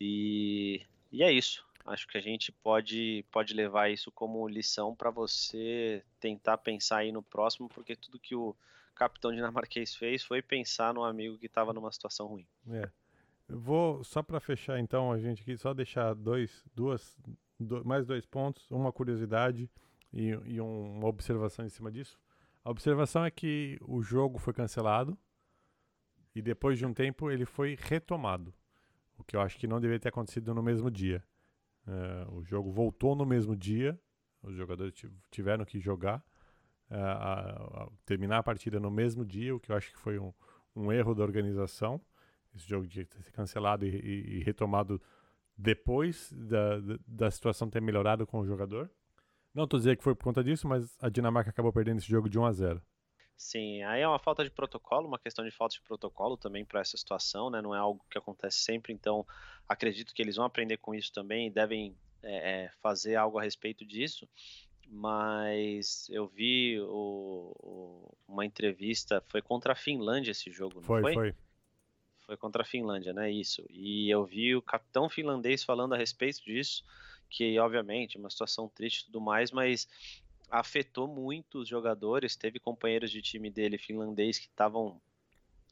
E, 0.00 0.82
e 1.10 1.24
é 1.24 1.32
isso. 1.32 1.66
Acho 1.84 2.06
que 2.06 2.16
a 2.16 2.20
gente 2.20 2.52
pode, 2.52 3.24
pode 3.32 3.54
levar 3.54 3.90
isso 3.90 4.12
como 4.12 4.46
lição 4.46 4.94
para 4.94 5.10
você 5.10 6.00
tentar 6.20 6.58
pensar 6.58 6.98
aí 6.98 7.10
no 7.10 7.22
próximo, 7.22 7.68
porque 7.68 7.96
tudo 7.96 8.20
que 8.20 8.36
o 8.36 8.54
capitão 8.94 9.32
dinamarquês 9.32 9.96
fez 9.96 10.22
foi 10.22 10.40
pensar 10.40 10.94
no 10.94 11.02
amigo 11.02 11.38
que 11.38 11.46
estava 11.46 11.72
numa 11.72 11.90
situação 11.90 12.26
ruim. 12.28 12.46
É. 12.70 12.88
Eu 13.48 13.58
vou, 13.58 14.02
só 14.02 14.22
para 14.22 14.40
fechar 14.40 14.78
então, 14.78 15.12
a 15.12 15.18
gente 15.18 15.42
aqui, 15.42 15.56
só 15.56 15.74
deixar 15.74 16.14
dois, 16.14 16.64
duas, 16.74 17.16
do, 17.60 17.84
mais 17.84 18.06
dois 18.06 18.24
pontos, 18.24 18.70
uma 18.70 18.92
curiosidade 18.92 19.70
e, 20.12 20.28
e 20.46 20.60
um, 20.60 20.98
uma 20.98 21.08
observação 21.08 21.64
em 21.64 21.68
cima 21.68 21.90
disso. 21.90 22.18
A 22.64 22.70
observação 22.70 23.24
é 23.24 23.30
que 23.30 23.78
o 23.82 24.02
jogo 24.02 24.38
foi 24.38 24.54
cancelado 24.54 25.18
e 26.34 26.40
depois 26.40 26.78
de 26.78 26.86
um 26.86 26.94
tempo 26.94 27.30
ele 27.30 27.44
foi 27.44 27.76
retomado, 27.78 28.52
o 29.18 29.24
que 29.24 29.36
eu 29.36 29.40
acho 29.40 29.58
que 29.58 29.66
não 29.66 29.80
deveria 29.80 30.00
ter 30.00 30.08
acontecido 30.08 30.54
no 30.54 30.62
mesmo 30.62 30.90
dia. 30.90 31.22
É, 31.86 32.26
o 32.30 32.42
jogo 32.42 32.70
voltou 32.70 33.14
no 33.14 33.26
mesmo 33.26 33.54
dia, 33.54 33.98
os 34.42 34.56
jogadores 34.56 34.94
tiveram 35.30 35.64
que 35.66 35.78
jogar, 35.78 36.24
é, 36.90 36.96
a, 36.96 37.52
a, 37.82 37.88
terminar 38.06 38.38
a 38.38 38.42
partida 38.42 38.80
no 38.80 38.90
mesmo 38.90 39.24
dia, 39.24 39.54
o 39.54 39.60
que 39.60 39.70
eu 39.70 39.76
acho 39.76 39.90
que 39.90 39.98
foi 39.98 40.18
um, 40.18 40.32
um 40.74 40.90
erro 40.90 41.14
da 41.14 41.22
organização. 41.22 42.00
Esse 42.54 42.68
jogo 42.68 42.86
tinha 42.86 43.04
que 43.04 43.22
ser 43.22 43.32
cancelado 43.32 43.84
e, 43.84 43.90
e, 43.90 44.38
e 44.38 44.42
retomado 44.42 45.00
depois 45.56 46.32
da, 46.32 46.80
da, 46.80 46.98
da, 47.06 47.30
situação 47.30 47.70
ter 47.70 47.80
melhorado 47.80 48.26
com 48.26 48.40
o 48.40 48.46
jogador. 48.46 48.90
Não 49.52 49.64
estou 49.64 49.78
dizendo 49.78 49.96
que 49.96 50.04
foi 50.04 50.14
por 50.14 50.24
conta 50.24 50.42
disso, 50.42 50.66
mas 50.66 50.96
a 51.00 51.08
Dinamarca 51.08 51.50
acabou 51.50 51.72
perdendo 51.72 51.98
esse 51.98 52.08
jogo 52.08 52.28
de 52.28 52.38
1 52.38 52.44
a 52.44 52.52
0. 52.52 52.82
Sim, 53.36 53.82
aí 53.82 54.00
é 54.00 54.08
uma 54.08 54.18
falta 54.18 54.44
de 54.44 54.50
protocolo, 54.50 55.08
uma 55.08 55.18
questão 55.18 55.44
de 55.44 55.50
falta 55.50 55.74
de 55.74 55.82
protocolo 55.82 56.36
também 56.36 56.64
para 56.64 56.80
essa 56.80 56.96
situação, 56.96 57.50
né? 57.50 57.60
Não 57.60 57.74
é 57.74 57.78
algo 57.78 58.04
que 58.10 58.16
acontece 58.16 58.58
sempre, 58.58 58.92
então 58.92 59.26
acredito 59.68 60.14
que 60.14 60.22
eles 60.22 60.36
vão 60.36 60.44
aprender 60.44 60.76
com 60.76 60.94
isso 60.94 61.12
também 61.12 61.48
e 61.48 61.50
devem 61.50 61.96
é, 62.22 62.64
é 62.64 62.70
fazer 62.80 63.16
algo 63.16 63.38
a 63.38 63.42
respeito 63.42 63.84
disso. 63.84 64.28
Mas 64.88 66.08
eu 66.10 66.28
vi 66.28 66.78
o, 66.80 67.52
o, 67.58 68.16
uma 68.28 68.44
entrevista, 68.44 69.22
foi 69.28 69.42
contra 69.42 69.72
a 69.72 69.76
Finlândia 69.76 70.30
esse 70.30 70.50
jogo, 70.50 70.76
não 70.76 70.82
foi? 70.82 71.02
Foi, 71.02 71.14
foi. 71.14 71.34
Foi 72.26 72.36
contra 72.36 72.62
a 72.62 72.64
Finlândia, 72.64 73.12
né? 73.12 73.30
Isso. 73.30 73.64
E 73.68 74.08
eu 74.08 74.24
vi 74.24 74.56
o 74.56 74.62
capitão 74.62 75.08
finlandês 75.08 75.62
falando 75.62 75.94
a 75.94 75.96
respeito 75.96 76.42
disso, 76.42 76.82
que 77.28 77.58
obviamente 77.58 78.16
é 78.16 78.20
uma 78.20 78.30
situação 78.30 78.68
triste 78.68 79.00
e 79.00 79.04
tudo 79.06 79.20
mais, 79.20 79.50
mas 79.50 79.86
afetou 80.50 81.06
muito 81.06 81.58
os 81.58 81.68
jogadores. 81.68 82.34
Teve 82.34 82.58
companheiros 82.58 83.10
de 83.10 83.20
time 83.20 83.50
dele 83.50 83.76
finlandês 83.76 84.38
que 84.38 84.46
estavam 84.46 85.00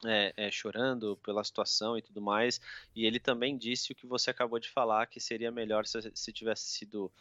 é, 0.05 0.33
é, 0.37 0.51
chorando 0.51 1.17
pela 1.23 1.43
situação 1.43 1.97
e 1.97 2.01
tudo 2.03 2.21
mais. 2.21 2.61
E 2.95 3.05
ele 3.05 3.19
também 3.19 3.57
disse 3.57 3.91
o 3.91 3.95
que 3.95 4.05
você 4.05 4.29
acabou 4.29 4.59
de 4.59 4.69
falar, 4.69 5.07
que 5.07 5.19
seria 5.19 5.51
melhor 5.51 5.87
se, 5.87 6.11
se 6.13 6.31
tivesse 6.31 6.65
sido 6.65 7.11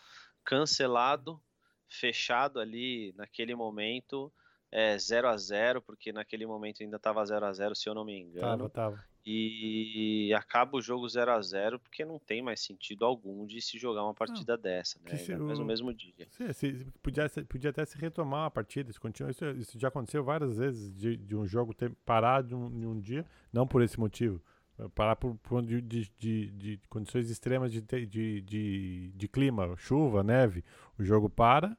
cancelado, 0.44 1.40
fechado 1.88 2.60
ali 2.60 3.14
naquele 3.16 3.54
momento, 3.54 4.30
é, 4.70 4.98
0 4.98 5.28
a 5.28 5.36
0 5.36 5.80
porque 5.80 6.12
naquele 6.12 6.44
momento 6.44 6.82
ainda 6.82 6.96
estava 6.96 7.24
0 7.24 7.46
a 7.46 7.52
0 7.52 7.74
se 7.74 7.88
eu 7.88 7.94
não 7.94 8.04
me 8.04 8.18
engano. 8.18 8.68
Tava, 8.68 8.70
tava 8.70 9.11
e 9.24 10.32
acaba 10.34 10.76
o 10.76 10.82
jogo 10.82 11.08
0 11.08 11.30
a 11.30 11.40
0 11.40 11.78
porque 11.78 12.04
não 12.04 12.18
tem 12.18 12.42
mais 12.42 12.60
sentido 12.60 13.04
algum 13.04 13.46
de 13.46 13.60
se 13.60 13.78
jogar 13.78 14.02
uma 14.02 14.14
partida 14.14 14.56
não, 14.56 14.62
dessa, 14.62 14.98
né? 15.04 15.16
Se, 15.16 15.32
o, 15.32 15.38
no 15.38 15.64
mesmo 15.64 15.94
dia. 15.94 16.26
Se, 16.30 16.52
se, 16.52 16.86
podia, 17.00 17.30
podia 17.48 17.70
até 17.70 17.84
se 17.84 17.96
retomar 17.96 18.46
a 18.46 18.50
partida, 18.50 18.90
isso, 18.90 19.00
continua, 19.00 19.30
isso, 19.30 19.44
isso 19.50 19.78
já 19.78 19.88
aconteceu 19.88 20.24
várias 20.24 20.56
vezes 20.56 20.92
de, 20.92 21.16
de 21.16 21.36
um 21.36 21.46
jogo 21.46 21.72
ter 21.72 21.94
parado 22.04 22.48
de 22.48 22.54
um, 22.54 22.80
de 22.80 22.86
um 22.86 23.00
dia, 23.00 23.24
não 23.52 23.66
por 23.66 23.80
esse 23.80 23.98
motivo, 23.98 24.42
eh, 24.78 24.88
parar 24.94 25.14
por, 25.14 25.36
por 25.36 25.62
de, 25.62 25.80
de, 25.80 26.10
de, 26.50 26.80
condições 26.88 27.30
extremas 27.30 27.70
de, 27.72 27.80
de, 27.80 29.12
de, 29.14 29.28
clima, 29.28 29.76
chuva, 29.76 30.24
neve, 30.24 30.64
o 30.98 31.04
jogo 31.04 31.30
para, 31.30 31.76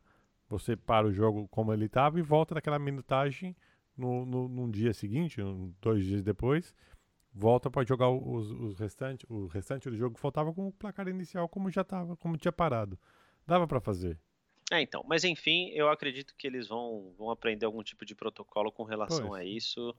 você 0.47 0.77
para 0.77 1.07
o 1.07 1.11
jogo 1.11 1.47
como 1.49 1.73
ele 1.73 1.85
estava 1.85 2.17
e 2.19 2.21
volta 2.21 2.55
naquela 2.55 2.79
minutagem 2.79 3.55
no, 3.97 4.25
no, 4.25 4.47
num 4.47 4.71
dia 4.71 4.93
seguinte, 4.93 5.41
dois 5.81 6.05
dias 6.05 6.23
depois, 6.23 6.73
volta 7.33 7.69
para 7.69 7.85
jogar 7.85 8.09
os, 8.09 8.51
os 8.51 8.79
restantes, 8.79 9.25
o 9.29 9.47
restante 9.47 9.89
do 9.89 9.97
jogo 9.97 10.17
faltava 10.17 10.53
com 10.53 10.67
o 10.67 10.71
placar 10.71 11.07
inicial 11.07 11.49
como 11.49 11.71
já 11.71 11.81
estava, 11.81 12.15
como 12.17 12.37
tinha 12.37 12.51
parado. 12.51 12.97
Dava 13.45 13.67
para 13.67 13.81
fazer. 13.81 14.19
É, 14.71 14.81
então, 14.81 15.03
mas 15.07 15.23
enfim, 15.23 15.69
eu 15.69 15.89
acredito 15.89 16.33
que 16.37 16.47
eles 16.47 16.67
vão, 16.67 17.13
vão 17.17 17.29
aprender 17.29 17.65
algum 17.65 17.83
tipo 17.83 18.05
de 18.05 18.15
protocolo 18.15 18.71
com 18.71 18.83
relação 18.83 19.29
pois. 19.29 19.41
a 19.41 19.45
isso. 19.45 19.95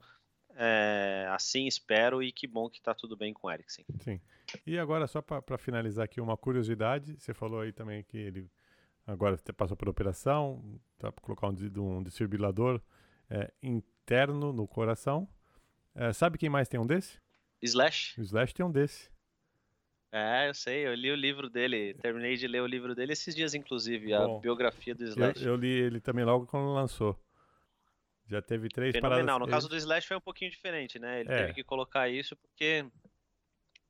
É, 0.57 1.27
assim 1.31 1.67
espero 1.67 2.23
e 2.23 2.31
que 2.31 2.47
bom 2.47 2.69
que 2.69 2.77
está 2.77 2.93
tudo 2.93 3.17
bem 3.17 3.33
com 3.33 3.47
o 3.47 3.51
Eriksen. 3.51 3.85
Sim. 3.99 4.21
E 4.65 4.79
agora, 4.79 5.05
só 5.05 5.21
para 5.21 5.57
finalizar 5.57 6.05
aqui, 6.05 6.21
uma 6.21 6.37
curiosidade: 6.37 7.15
você 7.19 7.33
falou 7.33 7.59
aí 7.59 7.73
também 7.73 8.03
que 8.03 8.17
ele 8.17 8.49
agora 9.05 9.37
passou 9.55 9.75
por 9.75 9.89
operação, 9.89 10.63
tá 10.97 11.11
para 11.11 11.23
colocar 11.23 11.47
um, 11.47 11.97
um 11.97 12.01
desfibrilador 12.01 12.81
é, 13.29 13.51
interno 13.61 14.53
no 14.53 14.67
coração. 14.67 15.27
É, 15.93 16.11
sabe 16.13 16.37
quem 16.37 16.49
mais 16.49 16.67
tem 16.67 16.79
um 16.79 16.87
desse? 16.87 17.19
Slash. 17.65 18.19
O 18.19 18.23
Slash 18.23 18.53
tem 18.53 18.65
um 18.65 18.71
desse. 18.71 19.09
É, 20.11 20.47
eu 20.47 20.53
sei, 20.53 20.87
eu 20.87 20.93
li 20.93 21.11
o 21.11 21.15
livro 21.15 21.49
dele, 21.49 21.93
terminei 21.95 22.37
de 22.37 22.47
ler 22.47 22.61
o 22.61 22.67
livro 22.67 22.95
dele 22.95 23.11
esses 23.11 23.35
dias, 23.35 23.53
inclusive, 23.53 24.13
a 24.13 24.25
Bom, 24.25 24.39
biografia 24.39 24.95
do 24.95 25.03
Slash. 25.03 25.43
Eu, 25.43 25.51
eu, 25.51 25.55
li 25.57 25.67
ele 25.67 25.99
também 25.99 26.23
logo 26.23 26.45
quando 26.45 26.73
lançou. 26.73 27.19
Já 28.27 28.41
teve 28.41 28.69
três 28.69 28.93
Fenomenal. 28.93 29.25
paradas. 29.25 29.47
No 29.47 29.51
caso 29.51 29.67
do 29.67 29.75
Slash 29.75 30.07
foi 30.07 30.15
um 30.17 30.21
pouquinho 30.21 30.49
diferente, 30.49 30.97
né? 30.97 31.19
Ele 31.19 31.31
é. 31.31 31.37
teve 31.37 31.53
que 31.53 31.63
colocar 31.63 32.07
isso 32.09 32.35
porque 32.37 32.85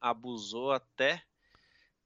abusou 0.02 0.72
até 0.72 1.22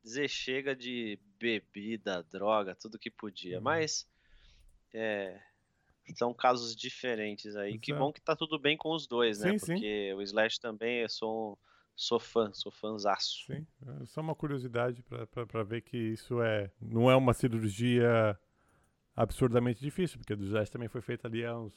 dizer 0.03 0.28
chega 0.28 0.76
de 0.76 1.17
bebida, 1.39 2.24
droga, 2.24 2.76
tudo 2.76 2.99
que 2.99 3.09
podia. 3.09 3.57
Uhum. 3.57 3.63
Mas 3.63 4.07
é, 4.93 5.39
são 6.16 6.34
casos 6.34 6.76
diferentes 6.76 7.55
aí. 7.55 7.72
Exato. 7.72 7.82
Que 7.82 7.93
bom 7.93 8.12
que 8.12 8.22
tá 8.22 8.36
tudo 8.36 8.60
bem 8.60 8.78
com 8.78 8.93
os 8.93 9.07
dois, 9.07 9.39
né? 9.39 9.51
Sim, 9.51 9.60
Porque 9.60 10.10
sim. 10.10 10.14
o 10.14 10.22
Slash 10.22 10.60
também 10.60 10.99
eu 10.99 11.10
sou, 11.10 11.57
sou 11.95 12.20
fã, 12.20 12.51
sou 12.53 12.72
fãzaço. 12.72 13.45
Sim, 13.45 13.66
é 14.01 14.05
só 14.05 14.22
uma 14.22 14.36
curiosidade 14.36 15.03
para 15.03 15.64
ver 15.64 15.82
que 15.82 15.97
isso 15.97 16.41
é 16.41 16.72
não 16.82 17.10
é 17.10 17.16
uma 17.16 17.34
cirurgia 17.34 18.38
absurdamente 19.16 19.82
difícil, 19.82 20.20
porque 20.20 20.34
o 20.34 20.43
Slash 20.43 20.72
também 20.72 20.88
foi 20.88 21.01
feito 21.01 21.28
ali 21.28 21.45
há 21.45 21.57
uns 21.57 21.74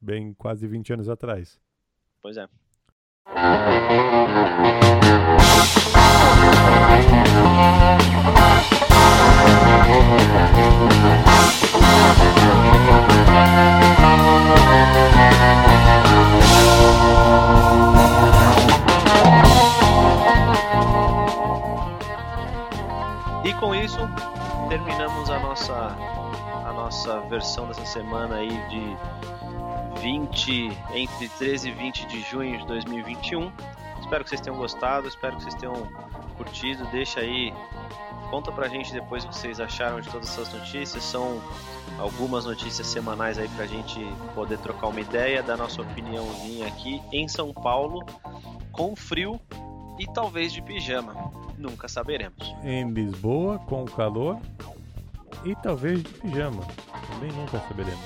bem 0.00 0.34
quase 0.34 0.66
20 0.66 0.94
anos 0.94 1.08
atrás. 1.08 1.60
Pois 2.20 2.36
é. 2.36 2.48
versão 27.24 27.66
dessa 27.68 27.84
semana 27.86 28.36
aí 28.36 28.48
de 28.68 30.00
20 30.00 30.78
entre 30.94 31.28
13 31.28 31.68
e 31.68 31.72
20 31.72 32.06
de 32.06 32.20
junho 32.22 32.58
de 32.58 32.66
2021. 32.66 33.50
Espero 34.00 34.24
que 34.24 34.30
vocês 34.30 34.40
tenham 34.40 34.56
gostado, 34.58 35.08
espero 35.08 35.36
que 35.36 35.42
vocês 35.42 35.54
tenham 35.54 35.88
curtido. 36.36 36.86
Deixa 36.90 37.20
aí 37.20 37.52
Conta 38.34 38.50
pra 38.50 38.66
gente 38.68 38.92
depois 38.92 39.24
o 39.24 39.28
que 39.28 39.36
vocês 39.36 39.60
acharam 39.60 40.00
de 40.00 40.08
todas 40.08 40.28
essas 40.28 40.52
notícias. 40.52 41.04
São 41.04 41.40
algumas 42.00 42.44
notícias 42.44 42.86
semanais 42.86 43.38
aí 43.38 43.48
pra 43.50 43.64
gente 43.64 44.00
poder 44.34 44.58
trocar 44.58 44.88
uma 44.88 45.00
ideia, 45.00 45.40
dar 45.40 45.56
nossa 45.56 45.82
opiniãozinha 45.82 46.66
aqui 46.66 47.00
em 47.12 47.28
São 47.28 47.52
Paulo, 47.52 48.04
com 48.72 48.96
frio 48.96 49.40
e 49.98 50.06
talvez 50.12 50.52
de 50.52 50.60
pijama. 50.60 51.14
Nunca 51.56 51.86
saberemos. 51.86 52.54
Em 52.64 52.90
Lisboa, 52.90 53.58
com 53.60 53.84
calor 53.84 54.40
e 55.44 55.54
talvez 55.56 56.02
de 56.02 56.08
pijama. 56.20 56.62
Também 57.08 57.32
nunca 57.32 57.60
saberemos. 57.68 58.00